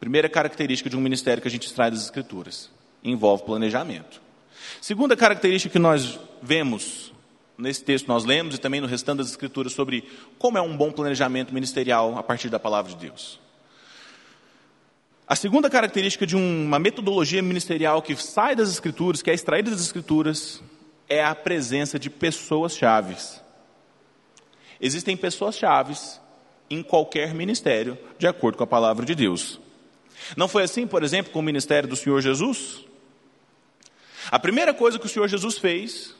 Primeira 0.00 0.28
característica 0.28 0.90
de 0.90 0.96
um 0.96 1.00
ministério 1.00 1.40
que 1.40 1.48
a 1.48 1.50
gente 1.50 1.66
extrai 1.66 1.90
das 1.90 2.02
Escrituras: 2.02 2.70
envolve 3.04 3.44
planejamento. 3.44 4.20
Segunda 4.80 5.16
característica 5.16 5.72
que 5.72 5.78
nós 5.78 6.18
vemos 6.40 7.11
nesse 7.58 7.84
texto 7.84 8.08
nós 8.08 8.24
lemos 8.24 8.54
e 8.54 8.58
também 8.58 8.80
no 8.80 8.86
restante 8.86 9.18
das 9.18 9.30
Escrituras 9.30 9.72
sobre 9.72 10.04
como 10.38 10.58
é 10.58 10.60
um 10.60 10.76
bom 10.76 10.90
planejamento 10.90 11.52
ministerial 11.52 12.16
a 12.16 12.22
partir 12.22 12.48
da 12.48 12.58
palavra 12.58 12.92
de 12.92 12.98
Deus. 12.98 13.40
A 15.26 15.36
segunda 15.36 15.70
característica 15.70 16.26
de 16.26 16.36
uma 16.36 16.78
metodologia 16.78 17.40
ministerial 17.40 18.02
que 18.02 18.14
sai 18.16 18.54
das 18.54 18.70
Escrituras, 18.70 19.22
que 19.22 19.30
é 19.30 19.34
extraída 19.34 19.70
das 19.70 19.80
Escrituras, 19.80 20.62
é 21.08 21.24
a 21.24 21.34
presença 21.34 21.98
de 21.98 22.10
pessoas 22.10 22.76
chaves. 22.76 23.40
Existem 24.80 25.16
pessoas 25.16 25.56
chaves 25.56 26.20
em 26.68 26.82
qualquer 26.82 27.34
ministério, 27.34 27.96
de 28.18 28.26
acordo 28.26 28.58
com 28.58 28.64
a 28.64 28.66
palavra 28.66 29.06
de 29.06 29.14
Deus. 29.14 29.60
Não 30.36 30.48
foi 30.48 30.64
assim, 30.64 30.86
por 30.86 31.02
exemplo, 31.02 31.32
com 31.32 31.38
o 31.38 31.42
ministério 31.42 31.88
do 31.88 31.96
Senhor 31.96 32.20
Jesus? 32.20 32.84
A 34.30 34.38
primeira 34.38 34.72
coisa 34.72 34.98
que 34.98 35.06
o 35.06 35.08
Senhor 35.08 35.28
Jesus 35.28 35.58
fez, 35.58 36.14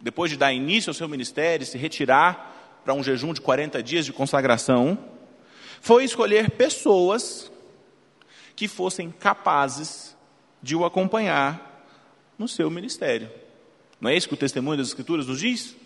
depois 0.00 0.30
de 0.30 0.36
dar 0.36 0.52
início 0.52 0.90
ao 0.90 0.94
seu 0.94 1.08
ministério, 1.08 1.66
se 1.66 1.78
retirar 1.78 2.80
para 2.84 2.94
um 2.94 3.02
jejum 3.02 3.32
de 3.32 3.40
40 3.40 3.82
dias 3.82 4.04
de 4.04 4.12
consagração, 4.12 4.98
foi 5.80 6.04
escolher 6.04 6.50
pessoas 6.50 7.50
que 8.54 8.68
fossem 8.68 9.10
capazes 9.10 10.16
de 10.62 10.74
o 10.74 10.84
acompanhar 10.84 11.84
no 12.38 12.48
seu 12.48 12.70
ministério. 12.70 13.30
Não 14.00 14.10
é 14.10 14.16
isso 14.16 14.28
que 14.28 14.34
o 14.34 14.38
testemunho 14.38 14.78
das 14.78 14.88
Escrituras 14.88 15.26
nos 15.26 15.40
diz? 15.40 15.76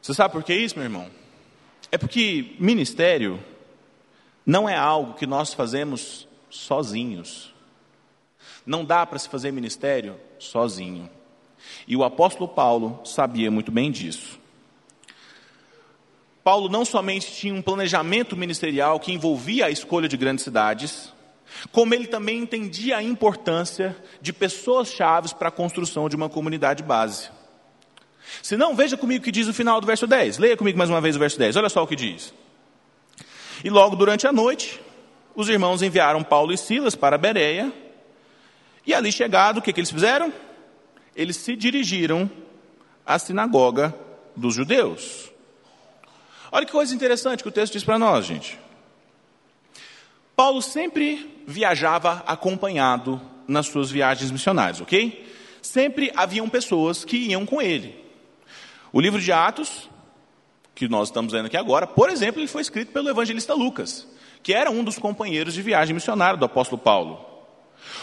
Você 0.00 0.12
sabe 0.12 0.32
por 0.32 0.44
que 0.44 0.54
isso, 0.54 0.76
meu 0.76 0.84
irmão? 0.84 1.10
É 1.90 1.96
porque 1.96 2.56
ministério 2.58 3.42
não 4.44 4.68
é 4.68 4.76
algo 4.76 5.14
que 5.14 5.26
nós 5.26 5.54
fazemos 5.54 6.28
sozinhos. 6.50 7.54
Não 8.66 8.84
dá 8.84 9.06
para 9.06 9.18
se 9.18 9.28
fazer 9.28 9.50
ministério 9.50 10.18
sozinho. 10.38 11.08
E 11.86 11.96
o 11.96 12.04
apóstolo 12.04 12.48
Paulo 12.48 13.00
sabia 13.04 13.50
muito 13.50 13.70
bem 13.70 13.90
disso. 13.90 14.38
Paulo 16.42 16.68
não 16.68 16.84
somente 16.84 17.32
tinha 17.32 17.54
um 17.54 17.62
planejamento 17.62 18.36
ministerial 18.36 19.00
que 19.00 19.12
envolvia 19.12 19.66
a 19.66 19.70
escolha 19.70 20.08
de 20.08 20.16
grandes 20.16 20.44
cidades, 20.44 21.12
como 21.72 21.94
ele 21.94 22.06
também 22.06 22.38
entendia 22.38 22.98
a 22.98 23.02
importância 23.02 23.96
de 24.20 24.32
pessoas 24.32 24.88
chaves 24.88 25.32
para 25.32 25.48
a 25.48 25.52
construção 25.52 26.08
de 26.08 26.16
uma 26.16 26.28
comunidade 26.28 26.82
base. 26.82 27.30
Se 28.42 28.56
não, 28.56 28.74
veja 28.74 28.96
comigo 28.96 29.22
o 29.22 29.24
que 29.24 29.32
diz 29.32 29.48
o 29.48 29.54
final 29.54 29.80
do 29.80 29.86
verso 29.86 30.06
10. 30.06 30.38
Leia 30.38 30.56
comigo 30.56 30.76
mais 30.76 30.90
uma 30.90 31.00
vez 31.00 31.16
o 31.16 31.18
verso 31.18 31.38
10. 31.38 31.56
Olha 31.56 31.68
só 31.68 31.82
o 31.82 31.86
que 31.86 31.96
diz. 31.96 32.34
E 33.62 33.70
logo 33.70 33.96
durante 33.96 34.26
a 34.26 34.32
noite, 34.32 34.80
os 35.34 35.48
irmãos 35.48 35.82
enviaram 35.82 36.22
Paulo 36.22 36.52
e 36.52 36.58
Silas 36.58 36.94
para 36.94 37.16
Bereia. 37.16 37.72
E 38.86 38.92
ali 38.92 39.10
chegado, 39.10 39.58
o 39.58 39.62
que, 39.62 39.72
que 39.72 39.80
eles 39.80 39.90
fizeram? 39.90 40.32
Eles 41.14 41.36
se 41.36 41.56
dirigiram 41.56 42.30
à 43.06 43.18
sinagoga 43.18 43.94
dos 44.36 44.54
judeus. 44.54 45.30
Olha 46.50 46.66
que 46.66 46.72
coisa 46.72 46.94
interessante 46.94 47.42
que 47.42 47.48
o 47.48 47.52
texto 47.52 47.74
diz 47.74 47.84
para 47.84 47.98
nós, 47.98 48.26
gente. 48.26 48.58
Paulo 50.36 50.60
sempre 50.60 51.42
viajava 51.46 52.24
acompanhado 52.26 53.20
nas 53.46 53.66
suas 53.66 53.90
viagens 53.90 54.30
missionárias, 54.30 54.80
ok? 54.80 55.28
Sempre 55.62 56.12
haviam 56.16 56.48
pessoas 56.48 57.04
que 57.04 57.16
iam 57.16 57.46
com 57.46 57.62
ele. 57.62 58.04
O 58.92 59.00
livro 59.00 59.20
de 59.20 59.32
Atos, 59.32 59.88
que 60.74 60.88
nós 60.88 61.08
estamos 61.08 61.32
vendo 61.32 61.46
aqui 61.46 61.56
agora, 61.56 61.86
por 61.86 62.10
exemplo, 62.10 62.40
ele 62.40 62.48
foi 62.48 62.62
escrito 62.62 62.92
pelo 62.92 63.08
evangelista 63.08 63.54
Lucas, 63.54 64.06
que 64.42 64.52
era 64.52 64.70
um 64.70 64.82
dos 64.82 64.98
companheiros 64.98 65.54
de 65.54 65.62
viagem 65.62 65.94
missionária 65.94 66.36
do 66.36 66.44
apóstolo 66.44 66.80
Paulo. 66.80 67.24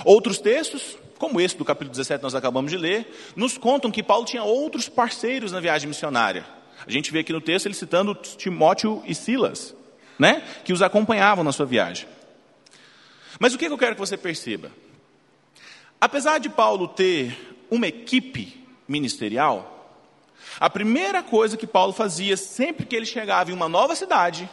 Outros 0.05 0.39
textos, 0.39 0.97
como 1.21 1.39
esse 1.39 1.55
do 1.55 1.63
capítulo 1.63 1.91
17 1.91 2.23
nós 2.23 2.33
acabamos 2.33 2.71
de 2.71 2.77
ler, 2.77 3.07
nos 3.35 3.55
contam 3.55 3.91
que 3.91 4.01
Paulo 4.01 4.25
tinha 4.25 4.43
outros 4.43 4.89
parceiros 4.89 5.51
na 5.51 5.59
viagem 5.59 5.87
missionária. 5.87 6.43
A 6.83 6.89
gente 6.89 7.11
vê 7.11 7.19
aqui 7.19 7.31
no 7.31 7.39
texto 7.39 7.67
ele 7.67 7.75
citando 7.75 8.15
Timóteo 8.15 9.03
e 9.05 9.13
Silas, 9.13 9.75
né, 10.17 10.41
que 10.65 10.73
os 10.73 10.81
acompanhavam 10.81 11.43
na 11.43 11.51
sua 11.51 11.67
viagem. 11.67 12.07
Mas 13.39 13.53
o 13.53 13.57
que 13.59 13.65
eu 13.65 13.77
quero 13.77 13.93
que 13.93 13.99
você 13.99 14.17
perceba? 14.17 14.71
Apesar 15.99 16.39
de 16.39 16.49
Paulo 16.49 16.87
ter 16.87 17.37
uma 17.69 17.85
equipe 17.85 18.65
ministerial, 18.87 19.95
a 20.59 20.71
primeira 20.71 21.21
coisa 21.21 21.55
que 21.55 21.67
Paulo 21.67 21.93
fazia 21.93 22.35
sempre 22.35 22.83
que 22.83 22.95
ele 22.95 23.05
chegava 23.05 23.51
em 23.51 23.53
uma 23.53 23.69
nova 23.69 23.95
cidade 23.95 24.49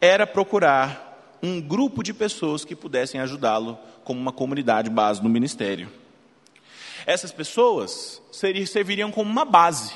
era 0.00 0.26
procurar 0.26 1.11
um 1.42 1.60
grupo 1.60 2.02
de 2.02 2.14
pessoas 2.14 2.64
que 2.64 2.76
pudessem 2.76 3.20
ajudá-lo 3.20 3.78
como 4.04 4.20
uma 4.20 4.32
comunidade 4.32 4.88
base 4.88 5.22
no 5.22 5.28
ministério. 5.28 5.90
Essas 7.04 7.32
pessoas 7.32 8.22
serviriam 8.30 9.10
como 9.10 9.28
uma 9.28 9.44
base 9.44 9.92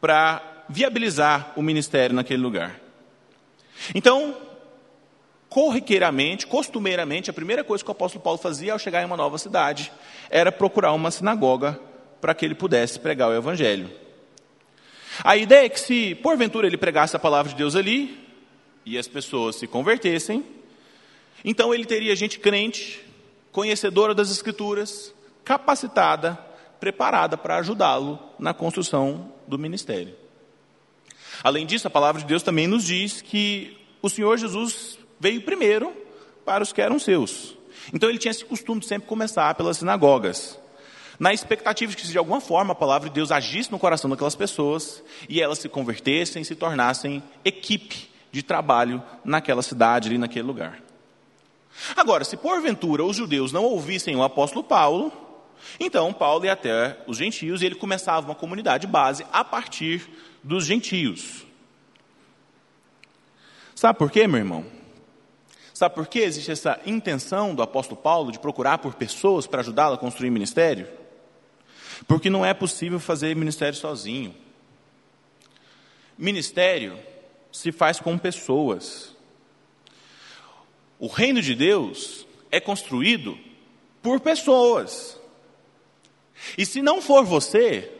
para 0.00 0.64
viabilizar 0.68 1.52
o 1.54 1.62
ministério 1.62 2.16
naquele 2.16 2.42
lugar. 2.42 2.80
Então, 3.94 4.36
corriqueiramente, 5.48 6.46
costumeiramente, 6.46 7.30
a 7.30 7.32
primeira 7.32 7.62
coisa 7.62 7.84
que 7.84 7.90
o 7.90 7.92
apóstolo 7.92 8.24
Paulo 8.24 8.38
fazia 8.38 8.72
ao 8.72 8.78
chegar 8.78 9.02
em 9.02 9.06
uma 9.06 9.16
nova 9.16 9.38
cidade 9.38 9.92
era 10.30 10.50
procurar 10.50 10.92
uma 10.92 11.10
sinagoga 11.10 11.78
para 12.20 12.34
que 12.34 12.44
ele 12.44 12.54
pudesse 12.54 12.98
pregar 12.98 13.28
o 13.28 13.34
evangelho. 13.34 13.90
A 15.22 15.36
ideia 15.36 15.66
é 15.66 15.68
que 15.68 15.78
se 15.78 16.14
porventura 16.16 16.66
ele 16.66 16.78
pregasse 16.78 17.14
a 17.14 17.18
palavra 17.18 17.52
de 17.52 17.58
Deus 17.58 17.76
ali 17.76 18.18
e 18.84 18.96
as 18.96 19.06
pessoas 19.06 19.56
se 19.56 19.66
convertessem, 19.66 20.44
então 21.44 21.74
ele 21.74 21.84
teria 21.84 22.14
gente 22.14 22.38
crente, 22.38 23.04
conhecedora 23.50 24.14
das 24.14 24.30
escrituras, 24.30 25.14
capacitada, 25.44 26.34
preparada 26.80 27.36
para 27.36 27.56
ajudá-lo 27.56 28.18
na 28.38 28.54
construção 28.54 29.32
do 29.46 29.58
ministério. 29.58 30.14
Além 31.42 31.66
disso, 31.66 31.86
a 31.86 31.90
palavra 31.90 32.20
de 32.20 32.26
Deus 32.26 32.42
também 32.42 32.66
nos 32.66 32.84
diz 32.84 33.20
que 33.20 33.76
o 34.00 34.08
Senhor 34.08 34.36
Jesus 34.36 34.98
veio 35.18 35.42
primeiro 35.42 35.92
para 36.44 36.62
os 36.62 36.72
que 36.72 36.80
eram 36.80 36.98
seus. 36.98 37.56
Então 37.92 38.08
ele 38.08 38.18
tinha 38.18 38.30
esse 38.30 38.44
costume 38.44 38.80
de 38.80 38.86
sempre 38.86 39.08
começar 39.08 39.54
pelas 39.54 39.78
sinagogas, 39.78 40.58
na 41.18 41.32
expectativa 41.32 41.90
de 41.90 41.96
que 41.96 42.06
de 42.06 42.18
alguma 42.18 42.40
forma 42.40 42.72
a 42.72 42.76
palavra 42.76 43.08
de 43.08 43.14
Deus 43.14 43.30
agisse 43.30 43.70
no 43.70 43.78
coração 43.78 44.10
daquelas 44.10 44.34
pessoas 44.34 45.02
e 45.28 45.40
elas 45.40 45.58
se 45.58 45.68
convertessem, 45.68 46.42
se 46.42 46.54
tornassem 46.54 47.22
equipe 47.44 48.08
de 48.30 48.42
trabalho 48.42 49.02
naquela 49.24 49.62
cidade, 49.62 50.08
ali 50.08 50.18
naquele 50.18 50.46
lugar. 50.46 50.82
Agora, 51.96 52.24
se 52.24 52.36
porventura 52.36 53.04
os 53.04 53.16
judeus 53.16 53.52
não 53.52 53.64
ouvissem 53.64 54.14
o 54.14 54.22
apóstolo 54.22 54.64
Paulo, 54.64 55.12
então 55.78 56.12
Paulo 56.12 56.44
ia 56.44 56.52
até 56.52 56.98
os 57.06 57.16
gentios 57.16 57.62
e 57.62 57.66
ele 57.66 57.74
começava 57.74 58.26
uma 58.26 58.34
comunidade 58.34 58.86
base 58.86 59.24
a 59.32 59.44
partir 59.44 60.08
dos 60.42 60.64
gentios. 60.64 61.44
Sabe 63.74 63.98
por 63.98 64.10
quê, 64.10 64.26
meu 64.26 64.38
irmão? 64.38 64.64
Sabe 65.74 65.94
por 65.94 66.06
que 66.06 66.20
existe 66.20 66.52
essa 66.52 66.78
intenção 66.86 67.54
do 67.54 67.62
apóstolo 67.62 68.00
Paulo 68.00 68.30
de 68.30 68.38
procurar 68.38 68.78
por 68.78 68.94
pessoas 68.94 69.46
para 69.46 69.60
ajudá-lo 69.60 69.94
a 69.94 69.98
construir 69.98 70.30
ministério? 70.30 70.86
Porque 72.06 72.30
não 72.30 72.44
é 72.44 72.52
possível 72.54 73.00
fazer 73.00 73.34
ministério 73.34 73.76
sozinho. 73.76 74.34
Ministério 76.16 76.98
se 77.50 77.72
faz 77.72 77.98
com 77.98 78.16
pessoas. 78.18 79.11
O 81.02 81.08
reino 81.08 81.42
de 81.42 81.52
Deus 81.56 82.24
é 82.48 82.60
construído 82.60 83.36
por 84.00 84.20
pessoas. 84.20 85.20
E 86.56 86.64
se 86.64 86.80
não 86.80 87.02
for 87.02 87.24
você, 87.24 87.90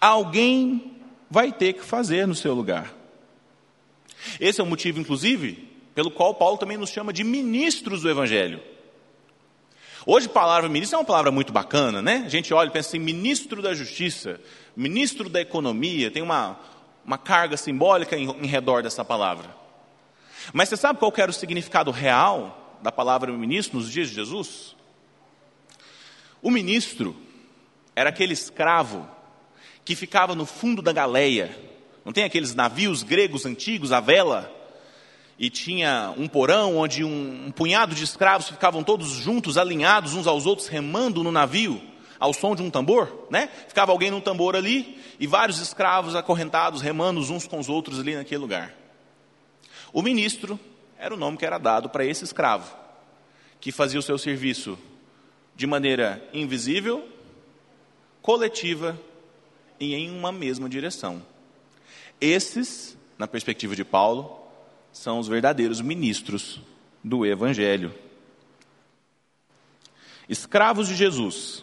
alguém 0.00 0.96
vai 1.30 1.52
ter 1.52 1.74
que 1.74 1.84
fazer 1.84 2.26
no 2.26 2.34
seu 2.34 2.52
lugar. 2.52 2.92
Esse 4.40 4.60
é 4.60 4.64
o 4.64 4.66
motivo, 4.66 4.98
inclusive, 4.98 5.68
pelo 5.94 6.10
qual 6.10 6.34
Paulo 6.34 6.58
também 6.58 6.76
nos 6.76 6.90
chama 6.90 7.12
de 7.12 7.22
ministros 7.22 8.02
do 8.02 8.10
Evangelho. 8.10 8.60
Hoje, 10.04 10.28
palavra 10.28 10.68
ministro 10.68 10.96
é 10.96 10.98
uma 10.98 11.06
palavra 11.06 11.30
muito 11.30 11.52
bacana, 11.52 12.02
né? 12.02 12.24
A 12.26 12.28
gente 12.28 12.52
olha 12.52 12.70
e 12.70 12.72
pensa 12.72 12.88
assim: 12.88 12.98
ministro 12.98 13.62
da 13.62 13.72
Justiça, 13.72 14.40
ministro 14.74 15.28
da 15.28 15.40
Economia, 15.40 16.10
tem 16.10 16.24
uma, 16.24 16.58
uma 17.06 17.18
carga 17.18 17.56
simbólica 17.56 18.16
em, 18.16 18.28
em 18.28 18.48
redor 18.48 18.82
dessa 18.82 19.04
palavra. 19.04 19.62
Mas 20.52 20.68
você 20.68 20.76
sabe 20.76 20.98
qual 20.98 21.12
era 21.16 21.30
o 21.30 21.34
significado 21.34 21.90
real 21.90 22.78
da 22.82 22.92
palavra 22.92 23.32
ministro 23.32 23.78
nos 23.78 23.90
dias 23.90 24.08
de 24.08 24.14
Jesus? 24.14 24.76
O 26.42 26.50
ministro 26.50 27.16
era 27.96 28.10
aquele 28.10 28.32
escravo 28.32 29.08
que 29.84 29.94
ficava 29.94 30.34
no 30.34 30.44
fundo 30.44 30.82
da 30.82 30.92
galeia. 30.92 31.56
Não 32.04 32.12
tem 32.12 32.24
aqueles 32.24 32.54
navios 32.54 33.02
gregos 33.02 33.46
antigos, 33.46 33.92
a 33.92 34.00
vela? 34.00 34.52
E 35.38 35.50
tinha 35.50 36.12
um 36.16 36.28
porão 36.28 36.76
onde 36.76 37.02
um, 37.02 37.46
um 37.46 37.50
punhado 37.50 37.94
de 37.94 38.04
escravos 38.04 38.48
ficavam 38.48 38.84
todos 38.84 39.08
juntos, 39.08 39.58
alinhados 39.58 40.14
uns 40.14 40.26
aos 40.26 40.46
outros, 40.46 40.68
remando 40.68 41.24
no 41.24 41.32
navio, 41.32 41.80
ao 42.20 42.32
som 42.32 42.54
de 42.54 42.62
um 42.62 42.70
tambor, 42.70 43.26
né? 43.30 43.48
Ficava 43.66 43.90
alguém 43.90 44.10
num 44.10 44.20
tambor 44.20 44.54
ali 44.54 45.00
e 45.18 45.26
vários 45.26 45.58
escravos 45.60 46.14
acorrentados, 46.14 46.82
remando 46.82 47.20
uns 47.20 47.46
com 47.46 47.58
os 47.58 47.68
outros 47.68 47.98
ali 47.98 48.14
naquele 48.14 48.40
lugar. 48.40 48.83
O 49.94 50.02
ministro 50.02 50.58
era 50.98 51.14
o 51.14 51.16
nome 51.16 51.38
que 51.38 51.46
era 51.46 51.56
dado 51.56 51.88
para 51.88 52.04
esse 52.04 52.24
escravo, 52.24 52.76
que 53.60 53.70
fazia 53.70 54.00
o 54.00 54.02
seu 54.02 54.18
serviço 54.18 54.76
de 55.54 55.68
maneira 55.68 56.28
invisível, 56.34 57.08
coletiva 58.20 59.00
e 59.78 59.94
em 59.94 60.10
uma 60.10 60.32
mesma 60.32 60.68
direção. 60.68 61.24
Esses, 62.20 62.98
na 63.16 63.28
perspectiva 63.28 63.76
de 63.76 63.84
Paulo, 63.84 64.36
são 64.92 65.20
os 65.20 65.28
verdadeiros 65.28 65.80
ministros 65.80 66.60
do 67.02 67.24
Evangelho. 67.24 67.94
Escravos 70.28 70.88
de 70.88 70.96
Jesus, 70.96 71.62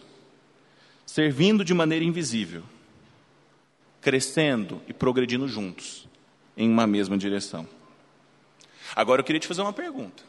servindo 1.04 1.62
de 1.62 1.74
maneira 1.74 2.02
invisível, 2.02 2.62
crescendo 4.00 4.80
e 4.88 4.94
progredindo 4.94 5.46
juntos 5.46 6.08
em 6.56 6.70
uma 6.70 6.86
mesma 6.86 7.18
direção. 7.18 7.68
Agora 8.94 9.20
eu 9.20 9.24
queria 9.24 9.40
te 9.40 9.48
fazer 9.48 9.62
uma 9.62 9.72
pergunta. 9.72 10.22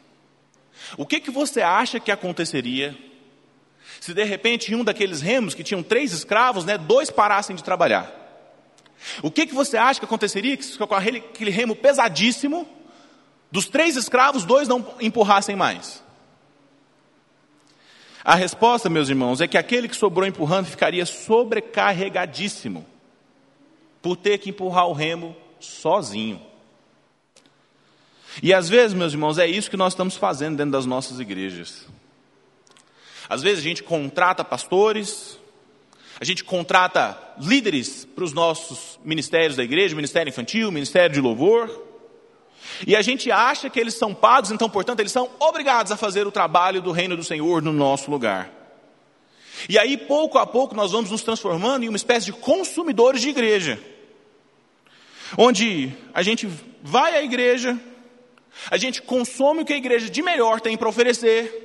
O 0.96 1.06
que, 1.06 1.20
que 1.20 1.30
você 1.30 1.62
acha 1.62 2.00
que 2.00 2.10
aconteceria 2.10 2.96
se 4.00 4.12
de 4.12 4.24
repente 4.24 4.72
em 4.72 4.76
um 4.76 4.84
daqueles 4.84 5.20
remos 5.20 5.54
que 5.54 5.64
tinham 5.64 5.82
três 5.82 6.12
escravos, 6.12 6.64
né, 6.64 6.76
dois 6.76 7.10
parassem 7.10 7.56
de 7.56 7.64
trabalhar. 7.64 8.12
O 9.22 9.30
que, 9.30 9.46
que 9.46 9.54
você 9.54 9.76
acha 9.76 10.00
que 10.00 10.06
aconteceria 10.06 10.60
se 10.60 10.78
com 10.78 10.94
aquele 10.94 11.50
remo 11.50 11.76
pesadíssimo, 11.76 12.66
dos 13.50 13.66
três 13.68 13.96
escravos, 13.96 14.44
dois 14.44 14.66
não 14.66 14.94
empurrassem 15.00 15.54
mais? 15.54 16.02
A 18.24 18.34
resposta, 18.34 18.88
meus 18.88 19.10
irmãos, 19.10 19.40
é 19.40 19.46
que 19.46 19.58
aquele 19.58 19.88
que 19.88 19.96
sobrou 19.96 20.26
empurrando 20.26 20.66
ficaria 20.66 21.04
sobrecarregadíssimo 21.04 22.86
por 24.00 24.16
ter 24.16 24.38
que 24.38 24.50
empurrar 24.50 24.88
o 24.88 24.94
remo 24.94 25.36
sozinho. 25.60 26.40
E 28.42 28.52
às 28.52 28.68
vezes, 28.68 28.94
meus 28.94 29.12
irmãos, 29.12 29.38
é 29.38 29.46
isso 29.46 29.70
que 29.70 29.76
nós 29.76 29.92
estamos 29.92 30.16
fazendo 30.16 30.56
dentro 30.56 30.72
das 30.72 30.86
nossas 30.86 31.20
igrejas. 31.20 31.86
Às 33.28 33.42
vezes 33.42 33.60
a 33.60 33.62
gente 33.62 33.82
contrata 33.82 34.44
pastores, 34.44 35.38
a 36.20 36.24
gente 36.24 36.44
contrata 36.44 37.18
líderes 37.40 38.04
para 38.04 38.24
os 38.24 38.32
nossos 38.32 38.98
ministérios 39.04 39.56
da 39.56 39.64
igreja, 39.64 39.96
ministério 39.96 40.30
infantil, 40.30 40.70
ministério 40.70 41.14
de 41.14 41.20
louvor, 41.20 41.84
e 42.86 42.96
a 42.96 43.02
gente 43.02 43.30
acha 43.30 43.70
que 43.70 43.78
eles 43.78 43.94
são 43.94 44.14
pagos, 44.14 44.50
então, 44.50 44.68
portanto, 44.68 45.00
eles 45.00 45.12
são 45.12 45.30
obrigados 45.38 45.92
a 45.92 45.96
fazer 45.96 46.26
o 46.26 46.32
trabalho 46.32 46.82
do 46.82 46.92
reino 46.92 47.16
do 47.16 47.24
Senhor 47.24 47.62
no 47.62 47.72
nosso 47.72 48.10
lugar. 48.10 48.50
E 49.68 49.78
aí, 49.78 49.96
pouco 49.96 50.38
a 50.38 50.46
pouco, 50.46 50.74
nós 50.74 50.92
vamos 50.92 51.10
nos 51.10 51.22
transformando 51.22 51.84
em 51.84 51.88
uma 51.88 51.96
espécie 51.96 52.26
de 52.26 52.32
consumidores 52.32 53.20
de 53.20 53.28
igreja, 53.28 53.78
onde 55.38 55.92
a 56.12 56.22
gente 56.22 56.48
vai 56.82 57.16
à 57.16 57.22
igreja, 57.22 57.78
a 58.70 58.76
gente 58.76 59.02
consome 59.02 59.62
o 59.62 59.64
que 59.64 59.72
a 59.72 59.76
igreja 59.76 60.08
de 60.08 60.22
melhor 60.22 60.60
tem 60.60 60.76
para 60.76 60.88
oferecer, 60.88 61.62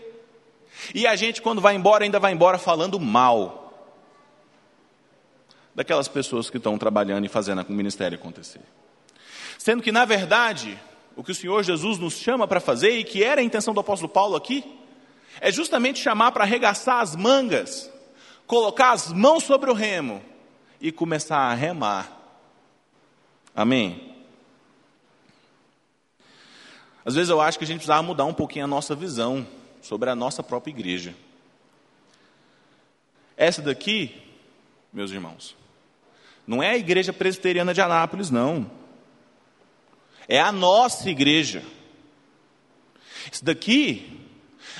e 0.93 1.05
a 1.05 1.15
gente, 1.15 1.41
quando 1.41 1.61
vai 1.61 1.75
embora, 1.75 2.03
ainda 2.03 2.19
vai 2.19 2.31
embora 2.31 2.57
falando 2.57 2.99
mal 2.99 3.59
daquelas 5.75 6.07
pessoas 6.07 6.49
que 6.49 6.57
estão 6.57 6.77
trabalhando 6.77 7.25
e 7.25 7.29
fazendo 7.29 7.61
o 7.67 7.71
ministério 7.71 8.17
acontecer. 8.17 8.61
Sendo 9.57 9.83
que, 9.83 9.91
na 9.91 10.05
verdade, 10.05 10.79
o 11.15 11.23
que 11.23 11.31
o 11.31 11.35
Senhor 11.35 11.63
Jesus 11.63 11.97
nos 11.97 12.13
chama 12.13 12.47
para 12.47 12.59
fazer, 12.59 12.91
e 12.91 13.03
que 13.03 13.23
era 13.23 13.41
a 13.41 13.43
intenção 13.43 13.73
do 13.73 13.79
apóstolo 13.79 14.11
Paulo 14.11 14.35
aqui, 14.35 14.63
é 15.41 15.51
justamente 15.51 15.99
chamar 15.99 16.31
para 16.31 16.43
arregaçar 16.43 17.01
as 17.01 17.15
mangas, 17.15 17.91
colocar 18.47 18.91
as 18.91 19.11
mãos 19.11 19.43
sobre 19.43 19.69
o 19.69 19.73
remo 19.73 20.21
e 20.81 20.91
começar 20.91 21.37
a 21.39 21.53
remar. 21.53 22.17
Amém? 23.55 24.08
Às 27.05 27.15
vezes 27.15 27.29
eu 27.29 27.39
acho 27.39 27.57
que 27.57 27.63
a 27.63 27.67
gente 27.67 27.77
precisava 27.77 28.03
mudar 28.03 28.25
um 28.25 28.33
pouquinho 28.33 28.65
a 28.65 28.67
nossa 28.67 28.93
visão 28.93 29.47
sobre 29.81 30.09
a 30.09 30.15
nossa 30.15 30.43
própria 30.43 30.71
igreja. 30.71 31.15
Essa 33.37 33.61
daqui, 33.61 34.21
meus 34.91 35.11
irmãos, 35.11 35.55
não 36.45 36.61
é 36.61 36.71
a 36.71 36.77
igreja 36.77 37.13
presbiteriana 37.13 37.73
de 37.73 37.81
Anápolis, 37.81 38.29
não. 38.29 38.69
É 40.27 40.39
a 40.39 40.51
nossa 40.51 41.09
igreja. 41.09 41.63
Isso 43.31 43.45
daqui 43.45 44.19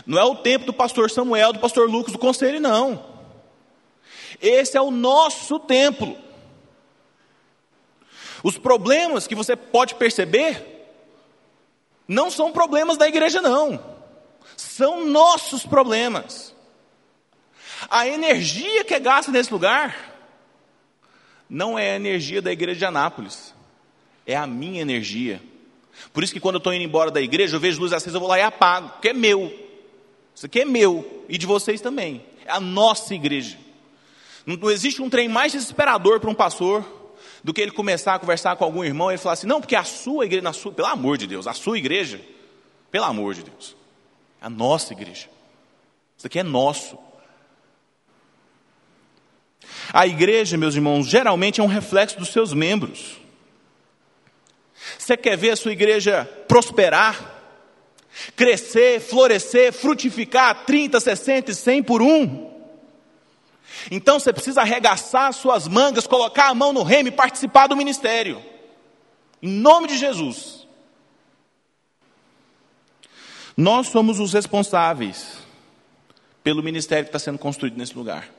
não 0.05 0.17
é 0.19 0.23
o 0.23 0.35
tempo 0.35 0.65
do 0.65 0.73
pastor 0.73 1.09
Samuel, 1.09 1.53
do 1.53 1.59
pastor 1.59 1.89
Lucas, 1.89 2.11
do 2.11 2.19
conselho, 2.19 2.59
não. 2.59 3.05
Esse 4.41 4.77
é 4.77 4.81
o 4.81 4.91
nosso 4.91 5.59
templo. 5.59 6.17
Os 8.43 8.57
problemas 8.57 9.27
que 9.27 9.35
você 9.35 9.55
pode 9.55 9.95
perceber 9.95 10.78
não 12.09 12.29
são 12.29 12.51
problemas 12.51 12.97
da 12.97 13.07
igreja, 13.07 13.41
não 13.41 13.97
são 14.59 15.05
nossos 15.05 15.65
problemas. 15.65 16.53
A 17.89 18.07
energia 18.07 18.83
que 18.83 18.93
é 18.93 18.99
gasta 18.99 19.31
nesse 19.31 19.51
lugar 19.51 20.07
não 21.49 21.79
é 21.79 21.91
a 21.91 21.95
energia 21.95 22.41
da 22.41 22.51
igreja 22.51 22.79
de 22.79 22.85
Anápolis, 22.85 23.53
é 24.25 24.35
a 24.35 24.45
minha 24.45 24.81
energia. 24.81 25.41
Por 26.13 26.23
isso 26.23 26.33
que 26.33 26.39
quando 26.39 26.55
eu 26.55 26.59
estou 26.59 26.73
indo 26.73 26.83
embora 26.83 27.09
da 27.09 27.21
igreja, 27.21 27.55
eu 27.55 27.59
vejo 27.59 27.79
luz 27.79 27.93
acesa, 27.93 28.17
eu 28.17 28.19
vou 28.19 28.29
lá 28.29 28.37
e 28.37 28.41
apago, 28.41 28.89
porque 28.89 29.09
é 29.09 29.13
meu. 29.13 29.51
Isso 30.35 30.45
aqui 30.45 30.61
é 30.61 30.65
meu 30.65 31.25
e 31.27 31.37
de 31.37 31.45
vocês 31.45 31.81
também. 31.81 32.23
É 32.45 32.51
a 32.51 32.59
nossa 32.59 33.13
igreja. 33.15 33.57
Não 34.45 34.69
existe 34.69 35.01
um 35.01 35.09
trem 35.09 35.27
mais 35.27 35.51
desesperador 35.51 36.19
para 36.19 36.29
um 36.29 36.35
pastor 36.35 36.85
do 37.43 37.53
que 37.53 37.61
ele 37.61 37.71
começar 37.71 38.15
a 38.15 38.19
conversar 38.19 38.55
com 38.55 38.63
algum 38.63 38.83
irmão 38.83 39.09
e 39.09 39.13
ele 39.13 39.21
falar 39.21 39.33
assim: 39.33 39.47
não, 39.47 39.61
porque 39.61 39.75
a 39.75 39.83
sua 39.83 40.25
igreja, 40.25 40.43
na 40.43 40.53
sua, 40.53 40.71
pelo 40.71 40.87
amor 40.87 41.17
de 41.17 41.27
Deus, 41.27 41.47
a 41.47 41.53
sua 41.53 41.77
igreja, 41.77 42.21
pelo 42.91 43.05
amor 43.05 43.33
de 43.33 43.43
Deus. 43.43 43.75
A 44.41 44.49
nossa 44.49 44.93
igreja. 44.93 45.27
Isso 46.17 46.27
aqui 46.27 46.39
é 46.39 46.43
nosso. 46.43 46.97
A 49.91 50.05
igreja, 50.05 50.57
meus 50.57 50.75
irmãos, 50.75 51.07
geralmente 51.07 51.59
é 51.59 51.63
um 51.63 51.67
reflexo 51.67 52.17
dos 52.17 52.29
seus 52.29 52.53
membros. 52.53 53.17
Você 54.97 55.17
quer 55.17 55.37
ver 55.37 55.51
a 55.51 55.55
sua 55.55 55.71
igreja 55.71 56.25
prosperar, 56.47 57.41
crescer, 58.35 58.99
florescer, 58.99 59.73
frutificar 59.73 60.65
30, 60.65 60.99
60 60.99 61.51
e 61.51 61.55
100 61.55 61.83
por 61.83 62.01
um? 62.01 62.48
Então 63.91 64.19
você 64.19 64.31
precisa 64.31 64.61
arregaçar 64.61 65.33
suas 65.33 65.67
mangas, 65.67 66.05
colocar 66.05 66.49
a 66.49 66.53
mão 66.53 66.71
no 66.71 66.83
remo 66.83 67.09
e 67.09 67.11
participar 67.11 67.67
do 67.67 67.75
ministério. 67.75 68.43
Em 69.41 69.49
nome 69.49 69.87
de 69.87 69.97
Jesus. 69.97 70.67
Nós 73.57 73.87
somos 73.87 74.19
os 74.19 74.33
responsáveis 74.33 75.37
pelo 76.43 76.63
ministério 76.63 77.05
que 77.05 77.09
está 77.09 77.19
sendo 77.19 77.37
construído 77.37 77.77
nesse 77.77 77.95
lugar. 77.95 78.29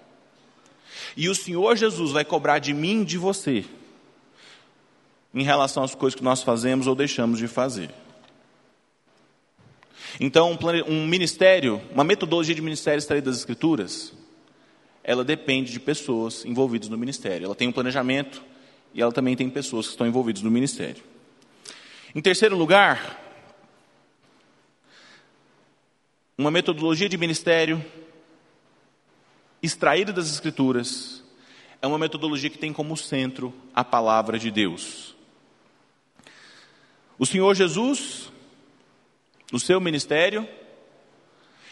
E 1.16 1.28
o 1.28 1.34
Senhor 1.34 1.76
Jesus 1.76 2.12
vai 2.12 2.24
cobrar 2.24 2.58
de 2.58 2.72
mim 2.72 3.02
e 3.02 3.04
de 3.04 3.18
você 3.18 3.64
em 5.34 5.42
relação 5.42 5.82
às 5.82 5.94
coisas 5.94 6.16
que 6.16 6.24
nós 6.24 6.42
fazemos 6.42 6.86
ou 6.86 6.94
deixamos 6.94 7.38
de 7.38 7.46
fazer. 7.46 7.90
Então, 10.18 10.58
um 10.88 11.06
ministério, 11.06 11.80
uma 11.92 12.02
metodologia 12.02 12.54
de 12.54 12.62
ministério 12.62 12.98
extraída 12.98 13.30
das 13.30 13.38
Escrituras, 13.38 14.12
ela 15.02 15.24
depende 15.24 15.72
de 15.72 15.80
pessoas 15.80 16.44
envolvidas 16.44 16.88
no 16.88 16.98
ministério. 16.98 17.46
Ela 17.46 17.54
tem 17.54 17.68
um 17.68 17.72
planejamento 17.72 18.42
e 18.92 19.00
ela 19.00 19.12
também 19.12 19.36
tem 19.36 19.48
pessoas 19.48 19.86
que 19.86 19.92
estão 19.92 20.06
envolvidas 20.06 20.42
no 20.42 20.50
ministério. 20.50 21.02
Em 22.14 22.20
terceiro 22.20 22.56
lugar, 22.56 23.18
uma 26.36 26.50
metodologia 26.50 27.08
de 27.08 27.16
ministério 27.16 27.84
extraída 29.62 30.12
das 30.12 30.30
Escrituras 30.30 31.22
é 31.80 31.86
uma 31.86 31.98
metodologia 31.98 32.50
que 32.50 32.58
tem 32.58 32.72
como 32.72 32.96
centro 32.96 33.54
a 33.74 33.84
palavra 33.84 34.38
de 34.38 34.50
Deus. 34.50 35.14
O 37.18 37.24
Senhor 37.24 37.54
Jesus, 37.54 38.30
no 39.52 39.60
seu 39.60 39.80
ministério, 39.80 40.48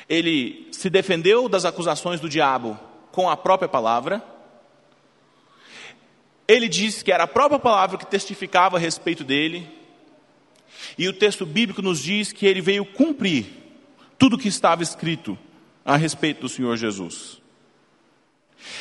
ele 0.08 0.68
se 0.72 0.88
defendeu 0.88 1.48
das 1.48 1.64
acusações 1.64 2.20
do 2.20 2.28
diabo 2.28 2.78
com 3.12 3.28
a 3.28 3.36
própria 3.36 3.68
palavra. 3.68 4.22
Ele 6.46 6.68
disse 6.68 7.04
que 7.04 7.12
era 7.12 7.24
a 7.24 7.28
própria 7.28 7.58
palavra 7.58 7.98
que 7.98 8.06
testificava 8.06 8.76
a 8.76 8.80
respeito 8.80 9.22
dele. 9.22 9.68
E 10.96 11.08
o 11.08 11.12
texto 11.12 11.44
bíblico 11.44 11.82
nos 11.82 12.02
diz 12.02 12.32
que 12.32 12.46
ele 12.46 12.60
veio 12.60 12.84
cumprir 12.84 13.46
tudo 14.18 14.36
o 14.36 14.38
que 14.38 14.48
estava 14.48 14.82
escrito 14.82 15.38
a 15.84 15.96
respeito 15.96 16.40
do 16.42 16.48
Senhor 16.48 16.76
Jesus. 16.76 17.40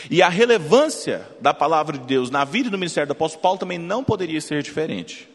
E 0.09 0.21
a 0.21 0.29
relevância 0.29 1.29
da 1.39 1.53
palavra 1.53 1.97
de 1.97 2.05
Deus 2.05 2.29
na 2.29 2.43
vida 2.43 2.69
e 2.69 2.71
no 2.71 2.77
ministério 2.77 3.07
do 3.07 3.11
apóstolo 3.11 3.41
Paulo 3.41 3.59
também 3.59 3.77
não 3.77 4.03
poderia 4.03 4.41
ser 4.41 4.63
diferente. 4.63 5.29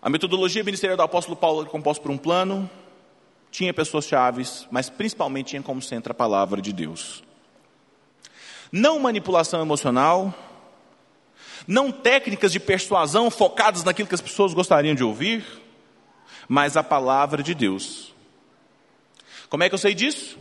A 0.00 0.10
metodologia 0.10 0.62
ministerial 0.62 0.96
do 0.96 1.02
apóstolo 1.02 1.36
Paulo 1.36 1.62
era 1.62 1.70
composta 1.70 2.02
por 2.02 2.10
um 2.10 2.18
plano, 2.18 2.70
tinha 3.50 3.72
pessoas 3.72 4.06
chaves, 4.06 4.66
mas 4.70 4.90
principalmente 4.90 5.48
tinha 5.48 5.62
como 5.62 5.80
centro 5.80 6.12
a 6.12 6.14
palavra 6.14 6.60
de 6.60 6.72
Deus. 6.72 7.22
Não 8.76 8.98
manipulação 8.98 9.62
emocional, 9.62 10.34
não 11.64 11.92
técnicas 11.92 12.50
de 12.50 12.58
persuasão 12.58 13.30
focadas 13.30 13.84
naquilo 13.84 14.08
que 14.08 14.16
as 14.16 14.20
pessoas 14.20 14.52
gostariam 14.52 14.96
de 14.96 15.04
ouvir, 15.04 15.46
mas 16.48 16.76
a 16.76 16.82
palavra 16.82 17.40
de 17.40 17.54
Deus. 17.54 18.12
Como 19.48 19.62
é 19.62 19.68
que 19.68 19.76
eu 19.76 19.78
sei 19.78 19.94
disso? 19.94 20.36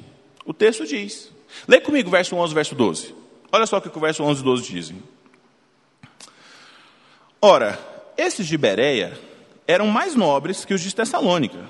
O 0.47 0.51
texto 0.51 0.83
diz. 0.83 1.31
Lê 1.67 1.79
comigo 1.79 2.09
verso 2.09 2.35
11 2.35 2.55
verso 2.55 2.73
12. 2.73 3.13
Olha 3.51 3.67
só 3.67 3.77
o 3.77 3.81
que 3.81 3.95
o 3.95 4.01
verso 4.01 4.23
11 4.23 4.41
e 4.41 4.43
12 4.43 4.63
dizem. 4.63 5.03
Ora, 7.39 7.77
esses 8.17 8.47
de 8.47 8.57
Bereia 8.57 9.15
eram 9.67 9.85
mais 9.85 10.15
nobres 10.15 10.65
que 10.65 10.73
os 10.73 10.81
de 10.81 10.95
Tessalônica, 10.95 11.69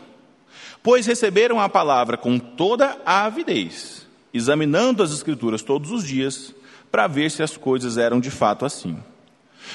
pois 0.81 1.05
receberam 1.07 1.59
a 1.59 1.67
palavra 1.67 2.15
com 2.15 2.39
toda 2.39 2.97
a 3.05 3.25
avidez, 3.25 4.02
examinando 4.33 5.03
as 5.03 5.13
Escrituras 5.13 5.61
todos 5.61 5.91
os 5.91 6.05
dias, 6.05 6.53
para 6.91 7.07
ver 7.07 7.29
se 7.29 7.43
as 7.43 7.57
coisas 7.57 7.97
eram 7.97 8.19
de 8.19 8.31
fato 8.31 8.65
assim. 8.65 8.97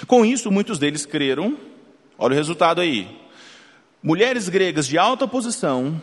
Com 0.07 0.25
isso, 0.25 0.51
muitos 0.51 0.79
deles 0.79 1.07
creram. 1.07 1.57
Olha 2.19 2.33
o 2.33 2.37
resultado 2.37 2.81
aí: 2.81 3.09
mulheres 4.03 4.49
gregas 4.49 4.87
de 4.87 4.99
alta 4.99 5.27
posição 5.27 6.01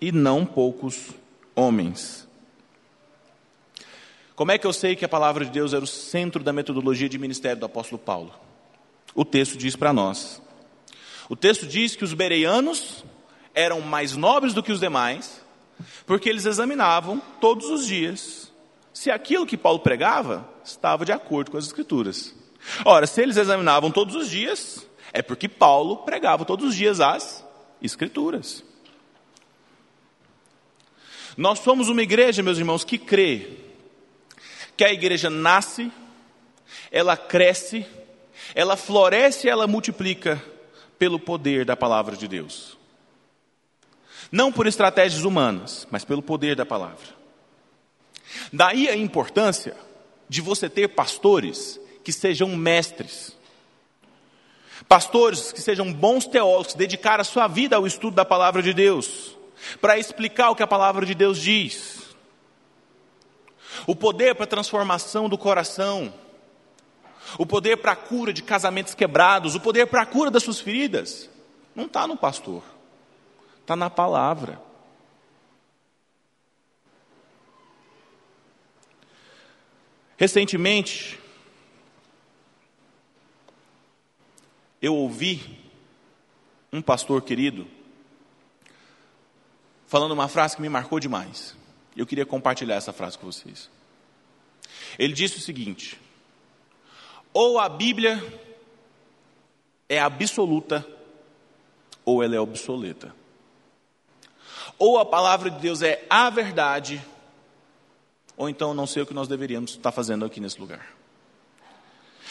e 0.00 0.10
não 0.10 0.44
poucos 0.44 1.10
homens. 1.54 2.28
Como 4.34 4.52
é 4.52 4.58
que 4.58 4.66
eu 4.66 4.72
sei 4.72 4.96
que 4.96 5.04
a 5.04 5.08
palavra 5.08 5.44
de 5.44 5.50
Deus 5.50 5.74
era 5.74 5.84
o 5.84 5.86
centro 5.86 6.42
da 6.42 6.52
metodologia 6.52 7.08
de 7.08 7.18
ministério 7.18 7.60
do 7.60 7.66
apóstolo 7.66 7.98
Paulo? 7.98 8.32
O 9.14 9.24
texto 9.24 9.58
diz 9.58 9.76
para 9.76 9.92
nós. 9.92 10.40
O 11.28 11.36
texto 11.36 11.66
diz 11.66 11.94
que 11.94 12.04
os 12.04 12.14
bereanos 12.14 13.04
eram 13.54 13.80
mais 13.80 14.16
nobres 14.16 14.54
do 14.54 14.62
que 14.62 14.72
os 14.72 14.80
demais, 14.80 15.39
porque 16.06 16.28
eles 16.28 16.46
examinavam 16.46 17.20
todos 17.40 17.68
os 17.70 17.86
dias 17.86 18.52
se 18.92 19.10
aquilo 19.10 19.46
que 19.46 19.56
Paulo 19.56 19.80
pregava 19.80 20.48
estava 20.64 21.04
de 21.04 21.12
acordo 21.12 21.50
com 21.50 21.56
as 21.56 21.66
Escrituras. 21.66 22.34
Ora, 22.84 23.06
se 23.06 23.22
eles 23.22 23.36
examinavam 23.36 23.90
todos 23.90 24.14
os 24.14 24.28
dias, 24.28 24.86
é 25.12 25.22
porque 25.22 25.48
Paulo 25.48 25.98
pregava 25.98 26.44
todos 26.44 26.68
os 26.68 26.74
dias 26.74 27.00
as 27.00 27.44
Escrituras. 27.80 28.62
Nós 31.36 31.60
somos 31.60 31.88
uma 31.88 32.02
igreja, 32.02 32.42
meus 32.42 32.58
irmãos, 32.58 32.84
que 32.84 32.98
crê 32.98 33.56
que 34.76 34.84
a 34.84 34.92
igreja 34.92 35.28
nasce, 35.28 35.92
ela 36.90 37.16
cresce, 37.16 37.86
ela 38.54 38.76
floresce 38.76 39.46
e 39.46 39.50
ela 39.50 39.66
multiplica 39.66 40.42
pelo 40.98 41.18
poder 41.18 41.64
da 41.64 41.76
palavra 41.76 42.16
de 42.16 42.26
Deus. 42.26 42.79
Não 44.30 44.52
por 44.52 44.66
estratégias 44.66 45.24
humanas, 45.24 45.86
mas 45.90 46.04
pelo 46.04 46.22
poder 46.22 46.54
da 46.54 46.64
palavra. 46.64 47.20
Daí 48.52 48.88
a 48.88 48.96
importância 48.96 49.76
de 50.28 50.40
você 50.40 50.68
ter 50.68 50.88
pastores 50.88 51.80
que 52.04 52.12
sejam 52.12 52.54
mestres. 52.54 53.36
Pastores 54.88 55.52
que 55.52 55.60
sejam 55.60 55.92
bons 55.92 56.26
teólogos, 56.26 56.74
dedicar 56.74 57.20
a 57.20 57.24
sua 57.24 57.48
vida 57.48 57.76
ao 57.76 57.86
estudo 57.86 58.14
da 58.14 58.24
palavra 58.24 58.62
de 58.62 58.72
Deus, 58.72 59.36
para 59.80 59.98
explicar 59.98 60.50
o 60.50 60.56
que 60.56 60.62
a 60.62 60.66
palavra 60.66 61.04
de 61.04 61.14
Deus 61.14 61.38
diz. 61.38 62.00
O 63.86 63.94
poder 63.94 64.34
para 64.34 64.44
a 64.44 64.48
transformação 64.48 65.28
do 65.28 65.36
coração, 65.36 66.12
o 67.38 67.44
poder 67.44 67.76
para 67.76 67.92
a 67.92 67.96
cura 67.96 68.32
de 68.32 68.42
casamentos 68.42 68.94
quebrados, 68.94 69.54
o 69.54 69.60
poder 69.60 69.86
para 69.86 70.02
a 70.02 70.06
cura 70.06 70.30
das 70.30 70.42
suas 70.42 70.60
feridas, 70.60 71.28
não 71.74 71.84
está 71.84 72.06
no 72.06 72.16
pastor, 72.16 72.62
está 73.70 73.76
na 73.76 73.88
palavra. 73.88 74.60
Recentemente, 80.16 81.20
eu 84.82 84.94
ouvi 84.96 85.56
um 86.72 86.82
pastor 86.82 87.22
querido 87.22 87.68
falando 89.86 90.12
uma 90.12 90.26
frase 90.26 90.56
que 90.56 90.62
me 90.62 90.68
marcou 90.68 90.98
demais. 90.98 91.56
Eu 91.96 92.06
queria 92.06 92.26
compartilhar 92.26 92.74
essa 92.74 92.92
frase 92.92 93.16
com 93.16 93.26
vocês. 93.26 93.70
Ele 94.98 95.12
disse 95.12 95.38
o 95.38 95.40
seguinte: 95.40 95.96
ou 97.32 97.60
a 97.60 97.68
Bíblia 97.68 98.20
é 99.88 100.00
absoluta, 100.00 100.84
ou 102.04 102.20
ela 102.20 102.34
é 102.34 102.40
obsoleta. 102.40 103.19
Ou 104.80 104.98
a 104.98 105.04
palavra 105.04 105.50
de 105.50 105.60
Deus 105.60 105.82
é 105.82 106.06
a 106.08 106.30
verdade, 106.30 107.04
ou 108.34 108.48
então 108.48 108.72
não 108.72 108.86
sei 108.86 109.02
o 109.02 109.06
que 109.06 109.12
nós 109.12 109.28
deveríamos 109.28 109.72
estar 109.72 109.92
fazendo 109.92 110.24
aqui 110.24 110.40
nesse 110.40 110.58
lugar. 110.58 110.86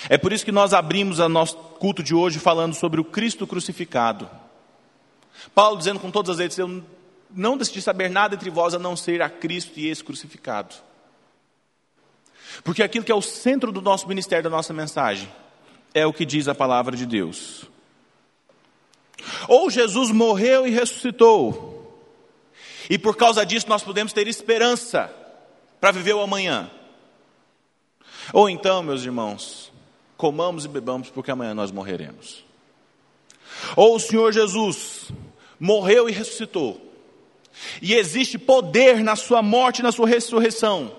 É 0.10 0.18
por 0.18 0.34
isso 0.34 0.44
que 0.44 0.52
nós 0.52 0.74
abrimos 0.74 1.20
o 1.20 1.30
nosso 1.30 1.56
culto 1.56 2.02
de 2.02 2.16
hoje 2.16 2.40
falando 2.40 2.74
sobre 2.74 3.00
o 3.00 3.04
Cristo 3.04 3.46
crucificado. 3.46 4.28
Paulo 5.54 5.78
dizendo 5.78 6.00
com 6.00 6.10
todas 6.10 6.32
as 6.32 6.38
letras: 6.40 6.58
Eu 6.58 6.84
não 7.30 7.56
decidi 7.56 7.84
saber 7.84 8.10
nada 8.10 8.34
entre 8.34 8.50
vós 8.50 8.74
a 8.74 8.80
não 8.80 8.96
ser 8.96 9.22
a 9.22 9.30
Cristo 9.30 9.80
e 9.80 9.88
esse 9.88 10.04
crucificado. 10.04 10.74
Porque 12.64 12.82
aquilo 12.82 13.06
que 13.06 13.12
é 13.12 13.16
o 13.16 13.22
centro 13.22 13.72
do 13.72 13.80
nosso 13.80 14.08
ministério, 14.08 14.46
da 14.46 14.50
nossa 14.50 14.74
mensagem, 14.74 15.32
é 15.94 16.04
o 16.04 16.12
que 16.14 16.26
diz 16.26 16.48
a 16.48 16.56
palavra 16.56 16.98
de 16.98 17.06
Deus. 17.06 17.66
Ou 19.48 19.70
Jesus 19.70 20.10
morreu 20.10 20.66
e 20.66 20.72
ressuscitou, 20.72 21.79
e 22.90 22.98
por 22.98 23.16
causa 23.16 23.46
disso 23.46 23.70
nós 23.70 23.84
podemos 23.84 24.12
ter 24.12 24.28
esperança 24.28 25.14
para 25.80 25.92
viver 25.92 26.14
o 26.14 26.22
amanhã. 26.22 26.70
Ou 28.34 28.50
então, 28.50 28.82
meus 28.82 29.04
irmãos, 29.04 29.72
comamos 30.18 30.66
e 30.66 30.68
bebamos 30.68 31.10
porque 31.10 31.32
amanhã 31.32 31.54
nós 31.54 31.72
morreremos. 31.72 32.44
Ou 33.76 33.96
o 33.96 34.00
Senhor 34.00 34.34
Jesus 34.34 35.12
morreu 35.60 36.10
e 36.10 36.12
ressuscitou, 36.12 36.90
e 37.82 37.94
existe 37.94 38.38
poder 38.38 39.04
na 39.04 39.16
sua 39.16 39.42
morte 39.42 39.80
e 39.80 39.84
na 39.84 39.92
sua 39.92 40.08
ressurreição 40.08 40.96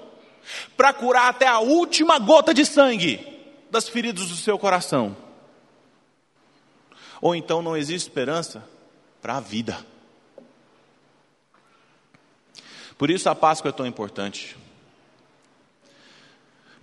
para 0.76 0.92
curar 0.92 1.28
até 1.28 1.46
a 1.46 1.60
última 1.60 2.18
gota 2.18 2.52
de 2.52 2.64
sangue 2.64 3.26
das 3.70 3.88
feridas 3.88 4.28
do 4.28 4.36
seu 4.36 4.58
coração. 4.58 5.16
Ou 7.20 7.34
então 7.34 7.62
não 7.62 7.76
existe 7.76 8.08
esperança 8.08 8.64
para 9.22 9.36
a 9.36 9.40
vida. 9.40 9.86
Por 13.00 13.10
isso 13.10 13.30
a 13.30 13.34
Páscoa 13.34 13.70
é 13.70 13.72
tão 13.72 13.86
importante. 13.86 14.58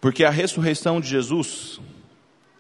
Porque 0.02 0.24
a 0.24 0.32
ressurreição 0.32 1.00
de 1.00 1.08
Jesus 1.08 1.80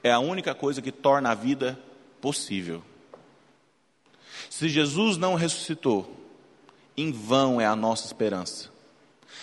é 0.03 0.11
a 0.11 0.19
única 0.19 0.53
coisa 0.53 0.79
que 0.79 0.91
torna 0.91 1.31
a 1.31 1.33
vida 1.33 1.75
possível. 2.21 2.83
Se 4.47 4.69
Jesus 4.69 5.17
não 5.17 5.33
ressuscitou, 5.33 6.23
em 6.95 7.11
vão 7.11 7.59
é 7.59 7.65
a 7.65 7.75
nossa 7.75 8.05
esperança. 8.05 8.69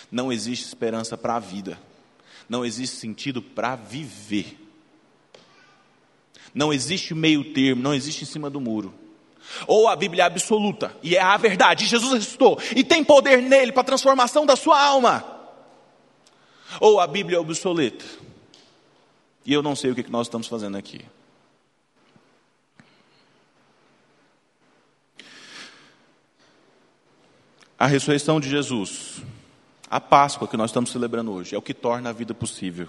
Não 0.09 0.31
existe 0.31 0.65
esperança 0.65 1.17
para 1.17 1.35
a 1.35 1.39
vida. 1.39 1.77
Não 2.47 2.63
existe 2.63 2.95
sentido 2.95 3.41
para 3.41 3.75
viver. 3.75 4.57
Não 6.53 6.71
existe 6.71 7.13
meio 7.13 7.53
termo, 7.53 7.83
não 7.83 7.93
existe 7.93 8.23
em 8.23 8.27
cima 8.27 8.49
do 8.49 8.61
muro. 8.61 8.93
Ou 9.67 9.87
a 9.87 9.95
Bíblia 9.95 10.23
é 10.23 10.25
absoluta 10.25 10.95
e 11.01 11.15
é 11.15 11.21
a 11.21 11.37
verdade. 11.37 11.85
Jesus 11.85 12.13
ressuscitou 12.13 12.59
e 12.75 12.83
tem 12.83 13.03
poder 13.03 13.41
nele 13.41 13.71
para 13.71 13.81
a 13.81 13.85
transformação 13.85 14.45
da 14.45 14.55
sua 14.55 14.81
alma. 14.81 15.23
Ou 16.79 16.99
a 16.99 17.07
Bíblia 17.07 17.37
é 17.37 17.39
obsoleta. 17.39 18.05
E 19.45 19.53
eu 19.53 19.61
não 19.61 19.75
sei 19.75 19.91
o 19.91 19.95
que 19.95 20.09
nós 20.09 20.27
estamos 20.27 20.47
fazendo 20.47 20.77
aqui. 20.77 21.05
A 27.77 27.87
ressurreição 27.87 28.39
de 28.39 28.49
Jesus, 28.49 29.21
a 29.89 29.99
Páscoa 29.99 30.47
que 30.47 30.57
nós 30.57 30.71
estamos 30.71 30.91
celebrando 30.91 31.31
hoje, 31.31 31.55
é 31.55 31.57
o 31.57 31.61
que 31.61 31.73
torna 31.73 32.09
a 32.09 32.13
vida 32.13 32.33
possível. 32.33 32.87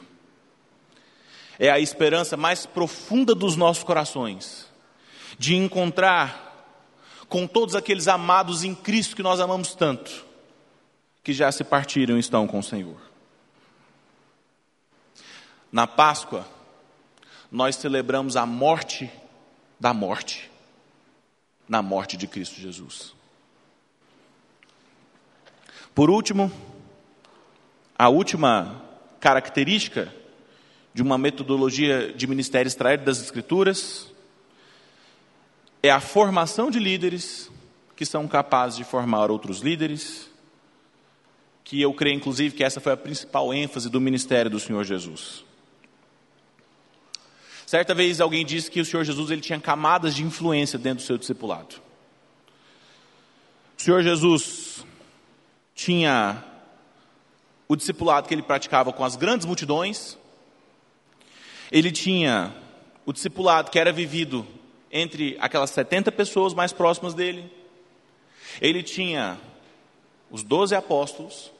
É 1.58 1.70
a 1.70 1.80
esperança 1.80 2.36
mais 2.36 2.66
profunda 2.66 3.34
dos 3.34 3.56
nossos 3.56 3.82
corações 3.82 4.66
de 5.38 5.56
encontrar 5.56 6.45
com 7.28 7.46
todos 7.46 7.74
aqueles 7.74 8.08
amados 8.08 8.64
em 8.64 8.74
Cristo 8.74 9.16
que 9.16 9.22
nós 9.22 9.40
amamos 9.40 9.74
tanto, 9.74 10.24
que 11.22 11.32
já 11.32 11.50
se 11.50 11.64
partiram 11.64 12.16
e 12.16 12.20
estão 12.20 12.46
com 12.46 12.58
o 12.58 12.62
Senhor. 12.62 13.00
Na 15.72 15.86
Páscoa, 15.86 16.46
nós 17.50 17.76
celebramos 17.76 18.36
a 18.36 18.46
morte 18.46 19.10
da 19.78 19.92
morte, 19.92 20.50
na 21.68 21.82
morte 21.82 22.16
de 22.16 22.26
Cristo 22.26 22.60
Jesus. 22.60 23.14
Por 25.94 26.10
último, 26.10 26.52
a 27.98 28.08
última 28.08 28.82
característica 29.18 30.14
de 30.94 31.02
uma 31.02 31.18
metodologia 31.18 32.12
de 32.12 32.26
ministério 32.26 32.68
extraído 32.68 33.04
das 33.04 33.20
Escrituras 33.20 34.10
é 35.86 35.90
a 35.90 36.00
formação 36.00 36.70
de 36.70 36.78
líderes 36.78 37.50
que 37.94 38.04
são 38.04 38.28
capazes 38.28 38.76
de 38.76 38.84
formar 38.84 39.30
outros 39.30 39.60
líderes, 39.60 40.28
que 41.64 41.80
eu 41.80 41.92
creio, 41.94 42.16
inclusive, 42.16 42.54
que 42.54 42.62
essa 42.62 42.80
foi 42.80 42.92
a 42.92 42.96
principal 42.96 43.52
ênfase 43.52 43.88
do 43.88 44.00
ministério 44.00 44.50
do 44.50 44.60
Senhor 44.60 44.84
Jesus. 44.84 45.44
Certa 47.66 47.94
vez 47.94 48.20
alguém 48.20 48.44
disse 48.44 48.70
que 48.70 48.80
o 48.80 48.84
Senhor 48.84 49.02
Jesus 49.02 49.30
ele 49.30 49.40
tinha 49.40 49.58
camadas 49.58 50.14
de 50.14 50.22
influência 50.22 50.78
dentro 50.78 51.02
do 51.02 51.06
seu 51.06 51.18
discipulado. 51.18 51.76
O 53.76 53.82
Senhor 53.82 54.02
Jesus 54.02 54.84
tinha 55.74 56.44
o 57.66 57.74
discipulado 57.74 58.28
que 58.28 58.34
ele 58.34 58.42
praticava 58.42 58.92
com 58.92 59.04
as 59.04 59.16
grandes 59.16 59.46
multidões, 59.46 60.16
ele 61.72 61.90
tinha 61.90 62.54
o 63.04 63.12
discipulado 63.12 63.70
que 63.70 63.78
era 63.78 63.92
vivido 63.92 64.46
entre 64.96 65.36
aquelas 65.40 65.70
70 65.70 66.10
pessoas 66.12 66.54
mais 66.54 66.72
próximas 66.72 67.14
dele. 67.14 67.50
Ele 68.60 68.82
tinha 68.82 69.38
os 70.30 70.42
doze 70.42 70.74
apóstolos. 70.74 71.52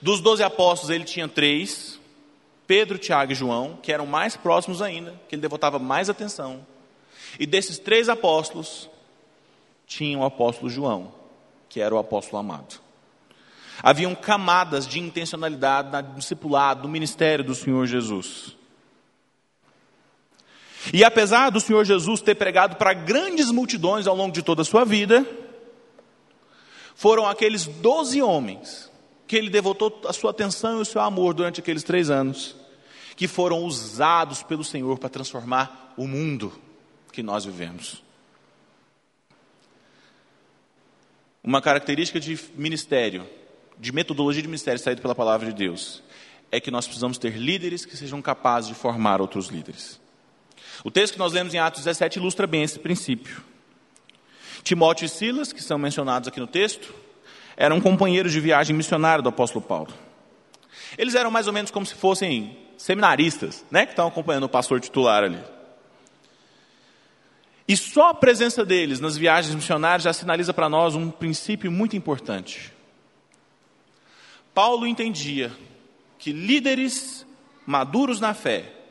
Dos 0.00 0.20
doze 0.20 0.42
apóstolos, 0.42 0.94
ele 0.94 1.04
tinha 1.04 1.26
três: 1.26 1.98
Pedro, 2.66 2.98
Tiago 2.98 3.32
e 3.32 3.34
João, 3.34 3.78
que 3.82 3.92
eram 3.92 4.06
mais 4.06 4.36
próximos 4.36 4.82
ainda, 4.82 5.18
que 5.28 5.34
ele 5.34 5.42
devotava 5.42 5.78
mais 5.78 6.10
atenção. 6.10 6.66
E 7.38 7.46
desses 7.46 7.78
três 7.78 8.08
apóstolos, 8.08 8.90
tinha 9.86 10.18
o 10.18 10.24
apóstolo 10.24 10.70
João, 10.70 11.12
que 11.68 11.80
era 11.80 11.94
o 11.94 11.98
apóstolo 11.98 12.38
amado. 12.38 12.80
Haviam 13.82 14.14
camadas 14.14 14.86
de 14.86 15.00
intencionalidade 15.00 16.08
no 16.08 16.14
discipulado, 16.14 16.82
no 16.82 16.88
ministério 16.88 17.44
do 17.44 17.54
Senhor 17.54 17.86
Jesus. 17.86 18.56
E 20.92 21.04
apesar 21.04 21.50
do 21.50 21.60
Senhor 21.60 21.84
Jesus 21.84 22.20
ter 22.20 22.34
pregado 22.34 22.76
para 22.76 22.94
grandes 22.94 23.50
multidões 23.50 24.06
ao 24.06 24.16
longo 24.16 24.32
de 24.32 24.42
toda 24.42 24.62
a 24.62 24.64
sua 24.64 24.84
vida, 24.84 25.26
foram 26.94 27.26
aqueles 27.26 27.66
doze 27.66 28.22
homens 28.22 28.90
que 29.26 29.36
ele 29.36 29.50
devotou 29.50 30.02
a 30.06 30.12
sua 30.12 30.30
atenção 30.30 30.78
e 30.78 30.82
o 30.82 30.84
seu 30.84 31.00
amor 31.00 31.34
durante 31.34 31.60
aqueles 31.60 31.82
três 31.82 32.10
anos, 32.10 32.56
que 33.16 33.28
foram 33.28 33.64
usados 33.64 34.42
pelo 34.42 34.64
Senhor 34.64 34.98
para 34.98 35.08
transformar 35.08 35.94
o 35.96 36.06
mundo 36.06 36.52
que 37.12 37.22
nós 37.22 37.44
vivemos. 37.44 38.02
Uma 41.42 41.62
característica 41.62 42.20
de 42.20 42.38
ministério, 42.54 43.28
de 43.78 43.90
metodologia 43.90 44.42
de 44.42 44.48
ministério 44.48 44.80
saído 44.80 45.02
pela 45.02 45.14
palavra 45.14 45.46
de 45.46 45.54
Deus, 45.54 46.02
é 46.50 46.60
que 46.60 46.70
nós 46.70 46.86
precisamos 46.86 47.18
ter 47.18 47.36
líderes 47.36 47.84
que 47.84 47.96
sejam 47.96 48.20
capazes 48.20 48.68
de 48.68 48.74
formar 48.74 49.20
outros 49.20 49.48
líderes. 49.48 50.01
O 50.84 50.90
texto 50.90 51.14
que 51.14 51.18
nós 51.18 51.32
lemos 51.32 51.54
em 51.54 51.58
Atos 51.58 51.84
17 51.84 52.18
ilustra 52.18 52.46
bem 52.46 52.62
esse 52.62 52.78
princípio. 52.78 53.42
Timóteo 54.62 55.06
e 55.06 55.08
Silas, 55.08 55.52
que 55.52 55.62
são 55.62 55.78
mencionados 55.78 56.28
aqui 56.28 56.40
no 56.40 56.46
texto, 56.46 56.94
eram 57.56 57.80
companheiros 57.80 58.32
de 58.32 58.40
viagem 58.40 58.74
missionária 58.74 59.22
do 59.22 59.28
apóstolo 59.28 59.64
Paulo. 59.64 59.92
Eles 60.96 61.14
eram 61.14 61.30
mais 61.30 61.46
ou 61.46 61.52
menos 61.52 61.70
como 61.70 61.86
se 61.86 61.94
fossem 61.94 62.56
seminaristas, 62.76 63.64
né, 63.70 63.86
que 63.86 63.92
estão 63.92 64.08
acompanhando 64.08 64.44
o 64.44 64.48
pastor 64.48 64.80
titular 64.80 65.24
ali. 65.24 65.38
E 67.66 67.76
só 67.76 68.10
a 68.10 68.14
presença 68.14 68.64
deles 68.64 69.00
nas 69.00 69.16
viagens 69.16 69.54
missionárias 69.54 70.02
já 70.02 70.12
sinaliza 70.12 70.52
para 70.52 70.68
nós 70.68 70.94
um 70.94 71.10
princípio 71.10 71.70
muito 71.70 71.96
importante. 71.96 72.72
Paulo 74.52 74.86
entendia 74.86 75.52
que 76.18 76.32
líderes 76.32 77.24
maduros 77.64 78.20
na 78.20 78.34
fé 78.34 78.81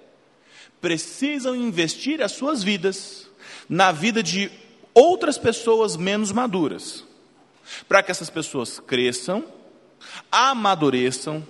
precisam 0.82 1.56
investir 1.56 2.22
as 2.22 2.32
suas 2.32 2.64
vidas 2.64 3.30
na 3.70 3.92
vida 3.92 4.22
de 4.22 4.52
outras 4.94 5.38
pessoas 5.38 5.96
menos 5.96 6.32
maduras, 6.32 7.06
para 7.88 8.04
que 8.04 8.12
essas 8.12 8.30
pessoas 8.30 8.80
cresçam, 8.80 9.46
amadureçam 10.32 11.46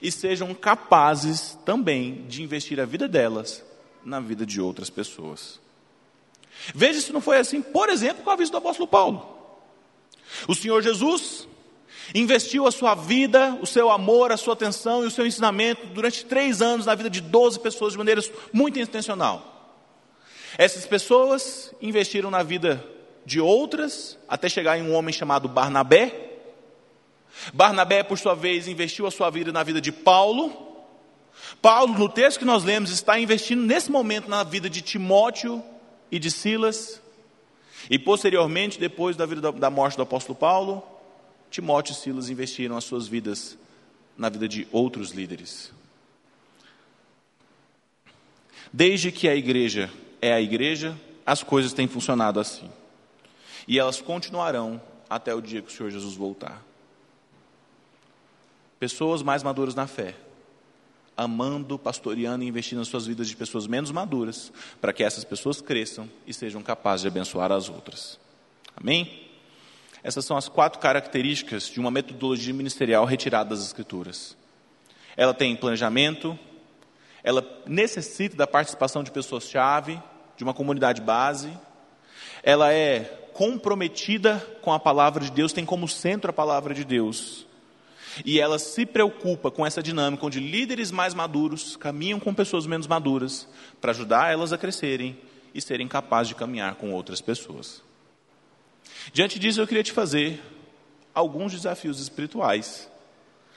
e 0.00 0.10
sejam 0.10 0.54
capazes 0.54 1.58
também 1.64 2.24
de 2.28 2.42
investir 2.42 2.80
a 2.80 2.86
vida 2.86 3.06
delas 3.06 3.62
na 4.04 4.20
vida 4.20 4.46
de 4.46 4.60
outras 4.60 4.88
pessoas. 4.88 5.60
Veja 6.74 7.00
se 7.00 7.12
não 7.12 7.20
foi 7.20 7.38
assim, 7.38 7.60
por 7.60 7.88
exemplo, 7.88 8.22
com 8.22 8.30
a 8.30 8.36
vida 8.36 8.50
do 8.50 8.56
apóstolo 8.56 8.88
Paulo. 8.88 9.36
O 10.46 10.54
Senhor 10.54 10.82
Jesus 10.82 11.48
investiu 12.14 12.66
a 12.66 12.72
sua 12.72 12.94
vida, 12.94 13.56
o 13.60 13.66
seu 13.66 13.90
amor, 13.90 14.32
a 14.32 14.36
sua 14.36 14.54
atenção 14.54 15.04
e 15.04 15.06
o 15.06 15.10
seu 15.10 15.26
ensinamento 15.26 15.86
durante 15.88 16.24
três 16.24 16.60
anos 16.60 16.86
na 16.86 16.94
vida 16.94 17.10
de 17.10 17.20
12 17.20 17.60
pessoas 17.60 17.92
de 17.92 17.98
maneira 17.98 18.22
muito 18.52 18.78
intencional. 18.78 19.50
Essas 20.58 20.84
pessoas 20.86 21.72
investiram 21.80 22.30
na 22.30 22.42
vida 22.42 22.84
de 23.24 23.40
outras, 23.40 24.18
até 24.28 24.48
chegar 24.48 24.78
em 24.78 24.82
um 24.82 24.94
homem 24.94 25.12
chamado 25.12 25.48
Barnabé. 25.48 26.30
Barnabé, 27.52 28.02
por 28.02 28.18
sua 28.18 28.34
vez, 28.34 28.66
investiu 28.66 29.06
a 29.06 29.10
sua 29.10 29.30
vida 29.30 29.52
na 29.52 29.62
vida 29.62 29.80
de 29.80 29.92
Paulo. 29.92 30.68
Paulo, 31.62 31.96
no 31.96 32.08
texto 32.08 32.40
que 32.40 32.44
nós 32.44 32.64
lemos, 32.64 32.90
está 32.90 33.18
investindo 33.18 33.62
nesse 33.62 33.90
momento 33.90 34.28
na 34.28 34.42
vida 34.42 34.68
de 34.68 34.82
Timóteo 34.82 35.62
e 36.10 36.18
de 36.18 36.30
Silas. 36.30 37.00
E 37.88 37.98
posteriormente, 37.98 38.78
depois 38.78 39.16
da 39.16 39.26
vida 39.26 39.52
da 39.52 39.70
morte 39.70 39.96
do 39.96 40.02
apóstolo 40.02 40.36
Paulo, 40.36 40.82
Timóteo 41.50 41.92
e 41.92 41.96
Silas 41.96 42.30
investiram 42.30 42.76
as 42.76 42.84
suas 42.84 43.08
vidas 43.08 43.58
na 44.16 44.28
vida 44.28 44.48
de 44.48 44.68
outros 44.70 45.10
líderes. 45.10 45.72
Desde 48.72 49.10
que 49.10 49.28
a 49.28 49.34
igreja 49.34 49.90
é 50.22 50.32
a 50.32 50.40
igreja, 50.40 50.98
as 51.26 51.42
coisas 51.42 51.72
têm 51.72 51.88
funcionado 51.88 52.38
assim. 52.38 52.70
E 53.66 53.78
elas 53.78 54.00
continuarão 54.00 54.80
até 55.08 55.34
o 55.34 55.40
dia 55.40 55.60
que 55.60 55.72
o 55.72 55.76
Senhor 55.76 55.90
Jesus 55.90 56.14
voltar. 56.14 56.64
Pessoas 58.78 59.22
mais 59.22 59.42
maduras 59.42 59.74
na 59.74 59.86
fé, 59.86 60.14
amando, 61.16 61.78
pastoreando 61.78 62.44
e 62.44 62.48
investindo 62.48 62.78
nas 62.78 62.88
suas 62.88 63.06
vidas 63.06 63.28
de 63.28 63.36
pessoas 63.36 63.66
menos 63.66 63.90
maduras, 63.90 64.52
para 64.80 64.92
que 64.92 65.02
essas 65.02 65.24
pessoas 65.24 65.60
cresçam 65.60 66.08
e 66.26 66.32
sejam 66.32 66.62
capazes 66.62 67.02
de 67.02 67.08
abençoar 67.08 67.50
as 67.52 67.68
outras. 67.68 68.18
Amém? 68.76 69.29
Essas 70.02 70.24
são 70.24 70.36
as 70.36 70.48
quatro 70.48 70.80
características 70.80 71.68
de 71.68 71.78
uma 71.78 71.90
metodologia 71.90 72.54
ministerial 72.54 73.04
retirada 73.04 73.50
das 73.50 73.64
Escrituras. 73.64 74.36
Ela 75.16 75.34
tem 75.34 75.54
planejamento, 75.56 76.38
ela 77.22 77.46
necessita 77.66 78.36
da 78.36 78.46
participação 78.46 79.02
de 79.02 79.10
pessoas-chave, 79.10 80.00
de 80.36 80.44
uma 80.44 80.54
comunidade 80.54 81.02
base, 81.02 81.52
ela 82.42 82.72
é 82.72 83.00
comprometida 83.34 84.38
com 84.62 84.72
a 84.72 84.80
palavra 84.80 85.24
de 85.24 85.30
Deus, 85.30 85.52
tem 85.52 85.64
como 85.64 85.86
centro 85.86 86.30
a 86.30 86.32
palavra 86.32 86.72
de 86.72 86.84
Deus. 86.84 87.46
E 88.24 88.40
ela 88.40 88.58
se 88.58 88.84
preocupa 88.84 89.50
com 89.50 89.64
essa 89.64 89.82
dinâmica 89.82 90.26
onde 90.26 90.40
líderes 90.40 90.90
mais 90.90 91.14
maduros 91.14 91.76
caminham 91.76 92.18
com 92.18 92.34
pessoas 92.34 92.66
menos 92.66 92.86
maduras 92.86 93.46
para 93.80 93.92
ajudar 93.92 94.32
elas 94.32 94.52
a 94.52 94.58
crescerem 94.58 95.16
e 95.54 95.60
serem 95.60 95.86
capazes 95.86 96.28
de 96.28 96.34
caminhar 96.34 96.74
com 96.74 96.92
outras 96.92 97.20
pessoas. 97.20 97.82
Diante 99.12 99.38
disso, 99.38 99.60
eu 99.60 99.66
queria 99.66 99.82
te 99.82 99.92
fazer 99.92 100.40
alguns 101.14 101.52
desafios 101.52 102.00
espirituais 102.00 102.88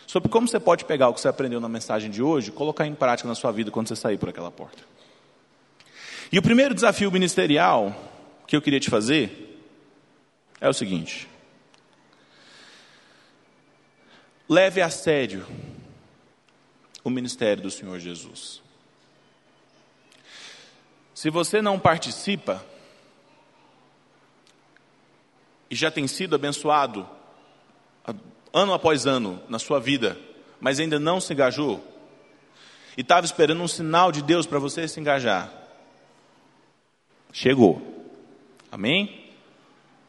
sobre 0.07 0.29
como 0.29 0.47
você 0.47 0.59
pode 0.59 0.85
pegar 0.85 1.09
o 1.09 1.13
que 1.13 1.21
você 1.21 1.27
aprendeu 1.27 1.59
na 1.59 1.69
mensagem 1.69 2.09
de 2.09 2.21
hoje 2.21 2.49
e 2.49 2.51
colocar 2.51 2.85
em 2.85 2.95
prática 2.95 3.27
na 3.27 3.35
sua 3.35 3.51
vida 3.51 3.71
quando 3.71 3.87
você 3.87 3.95
sair 3.95 4.17
por 4.17 4.29
aquela 4.29 4.51
porta. 4.51 4.83
E 6.31 6.39
o 6.39 6.41
primeiro 6.41 6.73
desafio 6.73 7.11
ministerial 7.11 7.95
que 8.47 8.55
eu 8.55 8.61
queria 8.61 8.79
te 8.79 8.89
fazer 8.89 9.61
é 10.59 10.67
o 10.67 10.73
seguinte: 10.73 11.27
leve 14.49 14.81
a 14.81 14.89
sério 14.89 15.45
o 17.03 17.09
ministério 17.09 17.61
do 17.61 17.69
Senhor 17.69 17.99
Jesus. 17.99 18.61
Se 21.13 21.29
você 21.29 21.61
não 21.61 21.79
participa, 21.79 22.65
e 25.73 25.75
já 25.75 25.89
tem 25.89 26.05
sido 26.05 26.35
abençoado 26.35 27.09
ano 28.53 28.75
após 28.75 29.07
ano 29.07 29.41
na 29.49 29.57
sua 29.57 29.79
vida, 29.79 30.15
mas 30.61 30.79
ainda 30.79 30.99
não 30.99 31.19
se 31.19 31.33
engajou, 31.33 31.83
e 32.95 33.01
estava 33.01 33.25
esperando 33.25 33.63
um 33.63 33.67
sinal 33.67 34.11
de 34.11 34.21
Deus 34.21 34.45
para 34.45 34.59
você 34.59 34.87
se 34.87 34.99
engajar, 34.99 35.51
chegou. 37.31 37.81
Amém? 38.71 39.31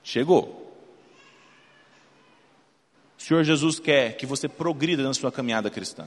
Chegou. 0.02 0.60
O 3.18 3.22
Senhor 3.22 3.42
Jesus 3.42 3.80
quer 3.80 4.18
que 4.18 4.26
você 4.26 4.46
progrida 4.46 5.02
na 5.02 5.14
sua 5.14 5.32
caminhada 5.32 5.70
cristã. 5.70 6.06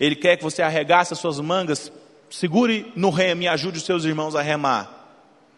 Ele 0.00 0.16
quer 0.16 0.38
que 0.38 0.42
você 0.42 0.62
arregace 0.62 1.12
as 1.12 1.18
suas 1.18 1.38
mangas, 1.38 1.92
segure 2.30 2.90
no 2.96 3.10
remo 3.10 3.42
e 3.42 3.48
ajude 3.48 3.76
os 3.76 3.84
seus 3.84 4.06
irmãos 4.06 4.34
a 4.34 4.40
remar 4.40 4.94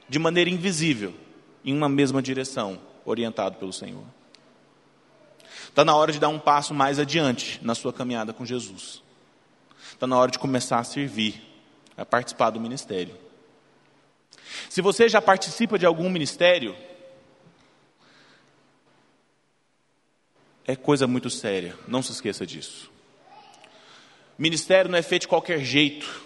de 0.08 0.18
maneira 0.18 0.50
invisível 0.50 1.14
em 1.64 1.76
uma 1.76 1.88
mesma 1.88 2.22
direção, 2.22 2.80
orientado 3.04 3.56
pelo 3.56 3.72
Senhor. 3.72 4.04
Está 5.68 5.84
na 5.84 5.94
hora 5.94 6.12
de 6.12 6.18
dar 6.18 6.28
um 6.28 6.38
passo 6.38 6.74
mais 6.74 6.98
adiante 6.98 7.60
na 7.62 7.74
sua 7.74 7.92
caminhada 7.92 8.32
com 8.32 8.44
Jesus. 8.44 9.02
Está 9.92 10.06
na 10.06 10.18
hora 10.18 10.30
de 10.30 10.38
começar 10.38 10.78
a 10.78 10.84
servir, 10.84 11.42
a 11.96 12.04
participar 12.04 12.50
do 12.50 12.60
ministério. 12.60 13.16
Se 14.68 14.80
você 14.80 15.08
já 15.08 15.20
participa 15.20 15.78
de 15.78 15.86
algum 15.86 16.08
ministério, 16.10 16.76
é 20.66 20.74
coisa 20.74 21.06
muito 21.06 21.30
séria, 21.30 21.76
não 21.86 22.02
se 22.02 22.12
esqueça 22.12 22.46
disso. 22.46 22.90
Ministério 24.38 24.90
não 24.90 24.98
é 24.98 25.02
feito 25.02 25.22
de 25.22 25.28
qualquer 25.28 25.60
jeito. 25.60 26.24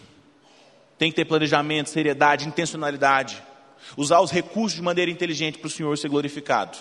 Tem 0.97 1.11
que 1.11 1.17
ter 1.17 1.25
planejamento, 1.25 1.91
seriedade, 1.91 2.47
intencionalidade. 2.47 3.43
Usar 3.97 4.21
os 4.21 4.31
recursos 4.31 4.75
de 4.75 4.83
maneira 4.83 5.11
inteligente 5.11 5.59
para 5.59 5.69
o 5.69 5.71
Senhor 5.71 5.97
ser 5.99 6.09
glorificado. 6.09 6.79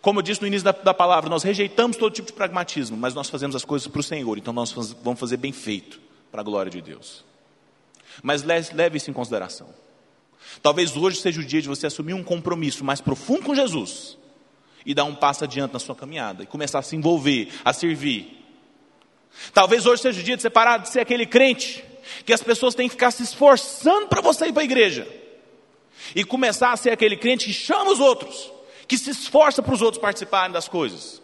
Como 0.00 0.20
eu 0.20 0.22
disse 0.22 0.40
no 0.40 0.46
início 0.46 0.64
da, 0.64 0.72
da, 0.72 0.94
palavra, 0.94 1.28
nós 1.28 1.42
rejeitamos 1.42 1.96
todo 1.96 2.12
tipo 2.12 2.28
de 2.28 2.32
pragmatismo, 2.32 2.96
mas 2.96 3.14
nós 3.14 3.28
fazemos 3.28 3.56
as 3.56 3.64
coisas 3.64 3.88
para 3.88 4.00
o 4.00 4.02
Senhor, 4.02 4.38
então 4.38 4.52
nós 4.52 4.70
faz, 4.70 4.92
vamos 5.02 5.18
fazer 5.18 5.36
bem 5.36 5.52
feito, 5.52 6.00
para 6.30 6.40
a 6.40 6.44
glória 6.44 6.70
de 6.70 6.80
Deus. 6.80 7.24
Mas 8.22 8.42
leve, 8.42 8.96
isso 8.96 9.10
em 9.10 9.12
consideração. 9.12 9.68
Talvez 10.62 10.96
hoje 10.96 11.20
seja 11.20 11.40
o 11.40 11.44
dia 11.44 11.60
de 11.60 11.68
você 11.68 11.86
assumir 11.86 12.14
um 12.14 12.22
compromisso 12.22 12.84
mais 12.84 13.00
profundo 13.00 13.42
com 13.42 13.54
Jesus 13.54 14.16
e 14.84 14.94
dar 14.94 15.04
um 15.04 15.14
passo 15.14 15.44
adiante 15.44 15.72
na 15.72 15.78
sua 15.78 15.94
caminhada 15.94 16.44
e 16.44 16.46
começar 16.46 16.78
a 16.78 16.82
se 16.82 16.94
envolver, 16.94 17.48
a 17.64 17.72
servir. 17.72 18.44
Talvez 19.52 19.86
hoje 19.86 20.02
seja 20.02 20.20
o 20.20 20.22
dia 20.22 20.36
de 20.36 20.42
você 20.42 20.50
parar 20.50 20.78
de 20.78 20.88
ser 20.88 21.00
aquele 21.00 21.26
crente 21.26 21.84
que 22.24 22.32
as 22.32 22.42
pessoas 22.42 22.74
têm 22.74 22.88
que 22.88 22.94
ficar 22.94 23.10
se 23.10 23.22
esforçando 23.22 24.06
para 24.06 24.20
você 24.20 24.46
ir 24.46 24.52
para 24.52 24.62
a 24.62 24.64
igreja 24.64 25.25
e 26.14 26.24
começar 26.24 26.72
a 26.72 26.76
ser 26.76 26.90
aquele 26.90 27.16
crente 27.16 27.46
que 27.46 27.52
chama 27.52 27.90
os 27.90 28.00
outros, 28.00 28.52
que 28.86 28.96
se 28.96 29.10
esforça 29.10 29.62
para 29.62 29.74
os 29.74 29.82
outros 29.82 30.00
participarem 30.00 30.52
das 30.52 30.68
coisas, 30.68 31.20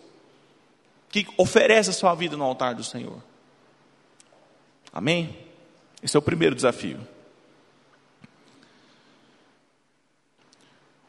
que 1.10 1.26
oferece 1.36 1.90
a 1.90 1.92
sua 1.92 2.14
vida 2.14 2.36
no 2.36 2.44
altar 2.44 2.74
do 2.74 2.84
Senhor. 2.84 3.22
Amém? 4.92 5.36
Esse 6.02 6.16
é 6.16 6.18
o 6.18 6.22
primeiro 6.22 6.54
desafio. 6.54 7.00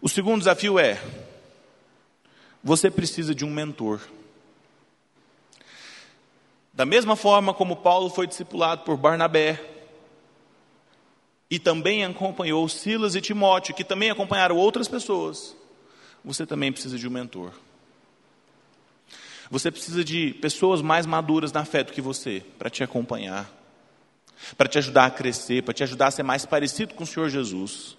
O 0.02 0.10
segundo 0.10 0.40
desafio 0.40 0.78
é: 0.78 1.02
você 2.64 2.92
precisa 2.92 3.34
de 3.34 3.44
um 3.44 3.50
mentor. 3.50 4.02
Da 6.74 6.86
mesma 6.86 7.16
forma 7.16 7.54
como 7.54 7.78
Paulo 7.78 8.10
foi 8.10 8.28
discipulado 8.28 8.84
por 8.84 8.98
Barnabé, 8.98 9.73
e 11.54 11.60
também 11.60 12.04
acompanhou 12.04 12.68
Silas 12.68 13.14
e 13.14 13.22
Timóteo, 13.22 13.76
que 13.76 13.84
também 13.84 14.10
acompanharam 14.10 14.58
outras 14.58 14.88
pessoas, 14.88 15.56
você 16.26 16.48
também 16.48 16.72
precisa 16.72 16.98
de 16.98 17.08
um 17.08 17.12
mentor. 17.12 17.52
Você 19.52 19.70
precisa 19.70 20.04
de 20.04 20.34
pessoas 20.42 20.82
mais 20.82 21.06
maduras 21.06 21.52
na 21.52 21.64
fé 21.64 21.84
do 21.84 21.94
que 21.94 22.02
você, 22.02 22.44
para 22.58 22.72
te 22.72 22.84
acompanhar, 22.84 23.48
para 24.58 24.68
te 24.68 24.80
ajudar 24.80 25.06
a 25.06 25.12
crescer, 25.12 25.62
para 25.62 25.76
te 25.76 25.84
ajudar 25.84 26.08
a 26.08 26.12
ser 26.12 26.24
mais 26.24 26.44
parecido 26.44 26.96
com 26.96 27.04
o 27.04 27.06
Senhor 27.06 27.30
Jesus, 27.30 27.96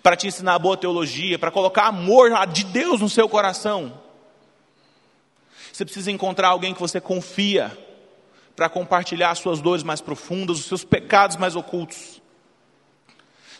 para 0.00 0.14
te 0.14 0.28
ensinar 0.28 0.56
boa 0.60 0.76
teologia, 0.76 1.36
para 1.36 1.50
colocar 1.50 1.88
amor 1.88 2.30
de 2.46 2.62
Deus 2.62 3.00
no 3.00 3.08
seu 3.08 3.28
coração. 3.28 4.00
Você 5.72 5.84
precisa 5.84 6.12
encontrar 6.12 6.50
alguém 6.50 6.72
que 6.72 6.80
você 6.80 7.00
confia, 7.00 7.76
para 8.54 8.68
compartilhar 8.68 9.32
as 9.32 9.40
suas 9.40 9.60
dores 9.60 9.82
mais 9.82 10.00
profundas, 10.00 10.60
os 10.60 10.66
seus 10.66 10.84
pecados 10.84 11.36
mais 11.36 11.56
ocultos. 11.56 12.22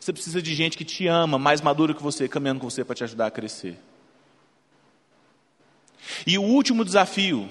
Você 0.04 0.12
precisa 0.12 0.42
de 0.42 0.54
gente 0.54 0.76
que 0.76 0.84
te 0.84 1.06
ama, 1.06 1.38
mais 1.38 1.62
maduro 1.62 1.94
que 1.94 2.02
você, 2.02 2.28
caminhando 2.28 2.60
com 2.60 2.68
você 2.68 2.84
para 2.84 2.94
te 2.94 3.02
ajudar 3.04 3.28
a 3.28 3.30
crescer. 3.30 3.78
E 6.26 6.36
o 6.36 6.42
último 6.42 6.84
desafio, 6.84 7.48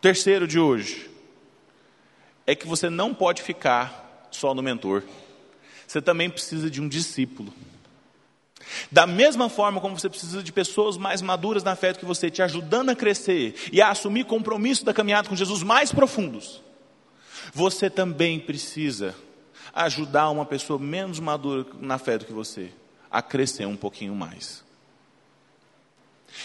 terceiro 0.00 0.46
de 0.46 0.60
hoje, 0.60 1.10
é 2.46 2.54
que 2.54 2.64
você 2.64 2.88
não 2.88 3.12
pode 3.12 3.42
ficar 3.42 4.28
só 4.30 4.54
no 4.54 4.62
mentor. 4.62 5.02
Você 5.84 6.00
também 6.00 6.30
precisa 6.30 6.70
de 6.70 6.80
um 6.80 6.86
discípulo. 6.86 7.52
Da 8.88 9.04
mesma 9.04 9.48
forma 9.48 9.80
como 9.80 9.98
você 9.98 10.08
precisa 10.08 10.44
de 10.44 10.52
pessoas 10.52 10.96
mais 10.96 11.20
maduras 11.20 11.64
na 11.64 11.74
fé 11.74 11.92
do 11.92 11.98
que 11.98 12.04
você, 12.04 12.30
te 12.30 12.40
ajudando 12.40 12.90
a 12.90 12.94
crescer 12.94 13.56
e 13.72 13.82
a 13.82 13.90
assumir 13.90 14.26
compromisso 14.26 14.84
da 14.84 14.94
caminhada 14.94 15.28
com 15.28 15.34
Jesus 15.34 15.64
mais 15.64 15.90
profundos, 15.90 16.62
você 17.52 17.90
também 17.90 18.38
precisa 18.38 19.12
ajudar 19.74 20.30
uma 20.30 20.44
pessoa 20.44 20.78
menos 20.78 21.20
madura 21.20 21.66
na 21.80 21.98
fé 21.98 22.18
do 22.18 22.24
que 22.24 22.32
você 22.32 22.70
a 23.10 23.20
crescer 23.20 23.66
um 23.66 23.76
pouquinho 23.76 24.14
mais. 24.14 24.64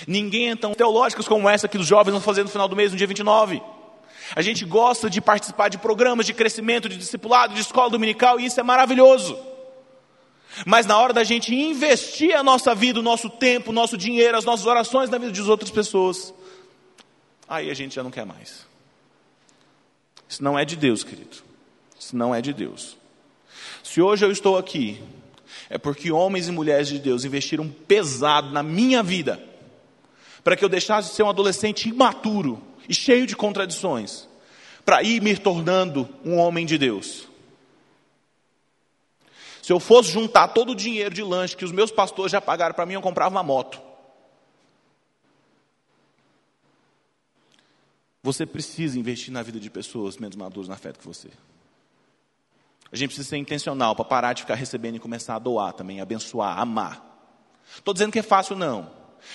Ninguém 0.07 0.51
é 0.51 0.55
tão 0.55 0.73
teológicas 0.73 1.27
como 1.27 1.47
essa 1.47 1.67
que 1.67 1.77
os 1.77 1.85
jovens 1.85 2.13
vão 2.13 2.21
fazer 2.21 2.43
no 2.43 2.49
final 2.49 2.67
do 2.67 2.75
mês, 2.75 2.91
no 2.91 2.97
dia 2.97 3.07
29. 3.07 3.61
A 4.35 4.41
gente 4.41 4.65
gosta 4.65 5.09
de 5.09 5.21
participar 5.21 5.69
de 5.69 5.77
programas 5.77 6.25
de 6.25 6.33
crescimento, 6.33 6.89
de 6.89 6.97
discipulado, 6.97 7.53
de 7.53 7.61
escola 7.61 7.89
dominical, 7.89 8.39
e 8.39 8.45
isso 8.45 8.59
é 8.59 8.63
maravilhoso. 8.63 9.37
Mas 10.65 10.85
na 10.85 10.97
hora 10.97 11.13
da 11.13 11.23
gente 11.23 11.53
investir 11.53 12.35
a 12.35 12.41
nossa 12.41 12.73
vida, 12.73 12.99
o 12.99 13.03
nosso 13.03 13.29
tempo, 13.29 13.71
o 13.71 13.73
nosso 13.73 13.97
dinheiro, 13.97 14.37
as 14.37 14.45
nossas 14.45 14.65
orações 14.65 15.09
na 15.09 15.17
vida 15.17 15.31
de 15.31 15.41
outras 15.41 15.69
pessoas, 15.69 16.33
aí 17.47 17.69
a 17.69 17.73
gente 17.73 17.95
já 17.95 18.03
não 18.03 18.11
quer 18.11 18.25
mais. 18.25 18.65
Isso 20.27 20.43
não 20.43 20.57
é 20.57 20.65
de 20.65 20.75
Deus, 20.75 21.03
querido. 21.03 21.37
Isso 21.99 22.15
não 22.15 22.33
é 22.33 22.41
de 22.41 22.53
Deus. 22.53 22.97
Se 23.85 24.01
hoje 24.01 24.25
eu 24.25 24.31
estou 24.31 24.57
aqui, 24.57 24.99
é 25.69 25.77
porque 25.77 26.11
homens 26.11 26.47
e 26.47 26.51
mulheres 26.51 26.87
de 26.87 26.97
Deus 26.97 27.23
investiram 27.23 27.69
pesado 27.69 28.51
na 28.51 28.63
minha 28.63 29.03
vida, 29.03 29.39
para 30.43 30.57
que 30.57 30.65
eu 30.65 30.69
deixasse 30.69 31.09
de 31.09 31.15
ser 31.15 31.21
um 31.21 31.29
adolescente 31.29 31.87
imaturo 31.87 32.59
e 32.89 32.95
cheio 32.95 33.27
de 33.27 33.35
contradições, 33.35 34.27
para 34.83 35.03
ir 35.03 35.21
me 35.21 35.37
tornando 35.37 36.09
um 36.25 36.35
homem 36.35 36.65
de 36.65 36.79
Deus. 36.79 37.27
Se 39.61 39.71
eu 39.71 39.79
fosse 39.79 40.11
juntar 40.11 40.47
todo 40.47 40.71
o 40.71 40.75
dinheiro 40.75 41.13
de 41.13 41.21
lanche 41.21 41.55
que 41.55 41.63
os 41.63 41.71
meus 41.71 41.91
pastores 41.91 42.31
já 42.31 42.41
pagaram 42.41 42.73
para 42.73 42.87
mim, 42.87 42.95
eu 42.95 43.01
comprava 43.01 43.35
uma 43.35 43.43
moto. 43.43 43.79
Você 48.23 48.47
precisa 48.47 48.97
investir 48.97 49.31
na 49.31 49.43
vida 49.43 49.59
de 49.59 49.69
pessoas 49.69 50.17
menos 50.17 50.35
maduras 50.35 50.67
na 50.67 50.75
fé 50.75 50.91
do 50.91 50.97
que 50.97 51.05
você. 51.05 51.29
A 52.95 52.97
gente 52.97 53.09
precisa 53.09 53.27
ser 53.27 53.35
intencional 53.35 53.93
para 53.93 54.05
parar 54.05 54.31
de 54.31 54.43
ficar 54.43 54.55
recebendo 54.55 54.95
e 54.95 54.99
começar 54.99 55.35
a 55.35 55.39
doar 55.39 55.73
também, 55.73 55.99
abençoar, 55.99 56.57
amar. 56.57 57.03
Estou 57.75 57.93
dizendo 57.93 58.13
que 58.13 58.19
é 58.19 58.23
fácil, 58.23 58.55
não. 58.55 58.89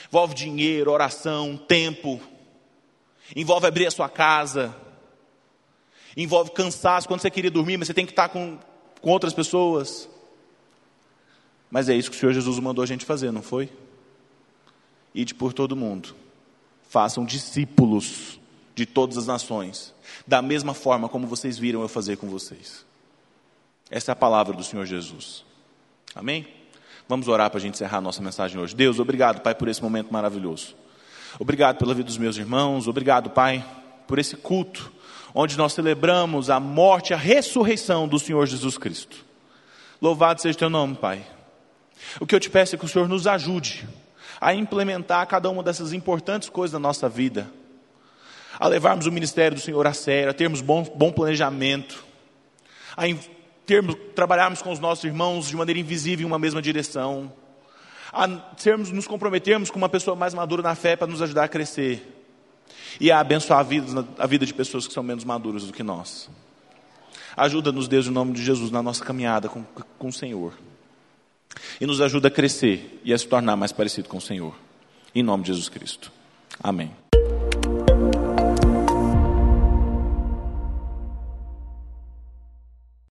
Envolve 0.09 0.35
dinheiro, 0.35 0.90
oração, 0.90 1.59
tempo. 1.59 2.18
Envolve 3.37 3.66
abrir 3.66 3.87
a 3.87 3.90
sua 3.90 4.09
casa. 4.09 4.75
Envolve 6.16 6.53
cansaço 6.53 7.07
quando 7.07 7.20
você 7.20 7.31
queria 7.31 7.51
dormir, 7.51 7.77
mas 7.77 7.88
você 7.88 7.92
tem 7.92 8.07
que 8.07 8.12
estar 8.12 8.31
com, 8.31 8.59
com 8.99 9.11
outras 9.11 9.35
pessoas. 9.35 10.09
Mas 11.70 11.90
é 11.90 11.94
isso 11.94 12.11
que 12.11 12.16
o 12.16 12.18
Senhor 12.18 12.33
Jesus 12.33 12.59
mandou 12.61 12.83
a 12.83 12.87
gente 12.87 13.05
fazer, 13.05 13.31
não 13.31 13.42
foi? 13.42 13.70
Ide 15.14 15.35
por 15.35 15.53
todo 15.53 15.77
mundo. 15.77 16.16
Façam 16.88 17.27
discípulos 17.27 18.40
de 18.75 18.87
todas 18.87 19.19
as 19.19 19.27
nações, 19.27 19.94
da 20.27 20.40
mesma 20.40 20.73
forma 20.73 21.11
como 21.11 21.27
vocês 21.27 21.58
viram 21.58 21.83
eu 21.83 21.88
fazer 21.88 22.17
com 22.17 22.27
vocês. 22.27 22.88
Essa 23.91 24.13
é 24.13 24.15
a 24.15 24.17
palavra 24.17 24.57
do 24.57 24.63
Senhor 24.63 24.87
Jesus. 24.87 25.45
Amém? 26.15 26.47
Vamos 27.09 27.27
orar 27.27 27.51
para 27.51 27.59
a 27.59 27.61
gente 27.61 27.75
encerrar 27.75 27.99
a 27.99 28.01
nossa 28.01 28.23
mensagem 28.23 28.61
hoje. 28.61 28.75
Deus, 28.75 29.01
obrigado, 29.01 29.41
Pai, 29.41 29.53
por 29.55 29.67
esse 29.67 29.83
momento 29.83 30.13
maravilhoso. 30.13 30.77
Obrigado 31.41 31.77
pela 31.77 31.93
vida 31.93 32.07
dos 32.07 32.17
meus 32.17 32.37
irmãos. 32.37 32.87
Obrigado, 32.87 33.31
Pai, 33.31 33.65
por 34.07 34.21
esse 34.21 34.37
culto, 34.37 34.93
onde 35.35 35.59
nós 35.59 35.73
celebramos 35.73 36.51
a 36.51 36.61
morte 36.61 37.11
e 37.11 37.15
a 37.15 37.17
ressurreição 37.17 38.07
do 38.07 38.19
Senhor 38.19 38.47
Jesus 38.47 38.79
Cristo. 38.79 39.25
Louvado 40.01 40.41
seja 40.41 40.55
o 40.55 40.59
teu 40.59 40.71
nome, 40.71 40.95
Pai. 40.95 41.27
O 42.21 42.27
que 42.27 42.35
eu 42.35 42.41
te 42.41 42.49
peço 42.49 42.77
é 42.77 42.79
que 42.79 42.85
o 42.85 42.88
Senhor 42.88 43.09
nos 43.09 43.27
ajude 43.27 43.88
a 44.41 44.55
implementar 44.55 45.27
cada 45.27 45.51
uma 45.51 45.63
dessas 45.65 45.93
importantes 45.93 46.49
coisas 46.49 46.73
da 46.73 46.79
nossa 46.79 47.09
vida, 47.09 47.51
a 48.59 48.69
levarmos 48.69 49.07
o 49.07 49.13
ministério 49.13 49.57
do 49.57 49.61
Senhor 49.61 49.85
a 49.87 49.93
sério, 49.93 50.31
a 50.31 50.35
termos 50.35 50.61
bom, 50.61 50.83
bom 50.95 51.13
planejamento, 51.13 52.05
a 52.97 53.07
termos, 53.71 53.94
trabalharmos 54.16 54.60
com 54.60 54.73
os 54.73 54.81
nossos 54.81 55.04
irmãos 55.04 55.46
de 55.46 55.54
maneira 55.54 55.79
invisível 55.79 56.25
em 56.25 56.27
uma 56.27 56.40
mesma 56.40 56.60
direção, 56.60 57.33
a 58.12 58.29
sermos, 58.56 58.90
nos 58.90 59.06
comprometermos 59.06 59.71
com 59.71 59.79
uma 59.79 59.88
pessoa 59.88 60.16
mais 60.16 60.35
madura 60.35 60.60
na 60.60 60.75
fé 60.75 60.96
para 60.96 61.06
nos 61.06 61.23
ajudar 61.23 61.44
a 61.44 61.48
crescer 61.48 62.04
e 63.00 63.12
a 63.12 63.21
abençoar 63.21 63.60
a 63.60 63.62
vida, 63.62 64.04
a 64.18 64.27
vida 64.27 64.44
de 64.44 64.52
pessoas 64.52 64.88
que 64.88 64.92
são 64.92 65.04
menos 65.04 65.23
maduras 65.23 65.62
do 65.66 65.73
que 65.73 65.85
nós. 65.85 66.29
Ajuda-nos, 67.37 67.87
Deus, 67.87 68.08
em 68.08 68.10
nome 68.10 68.33
de 68.33 68.42
Jesus, 68.42 68.73
na 68.73 68.83
nossa 68.83 69.04
caminhada 69.04 69.48
com, 69.48 69.62
com 69.96 70.08
o 70.08 70.12
Senhor. 70.12 70.52
E 71.81 71.87
nos 71.87 72.00
ajuda 72.00 72.27
a 72.27 72.31
crescer 72.31 73.00
e 73.04 73.14
a 73.14 73.18
se 73.18 73.29
tornar 73.29 73.54
mais 73.54 73.71
parecido 73.71 74.08
com 74.08 74.16
o 74.16 74.21
Senhor. 74.21 74.52
Em 75.14 75.23
nome 75.23 75.44
de 75.44 75.52
Jesus 75.52 75.68
Cristo. 75.68 76.10
Amém. 76.60 77.00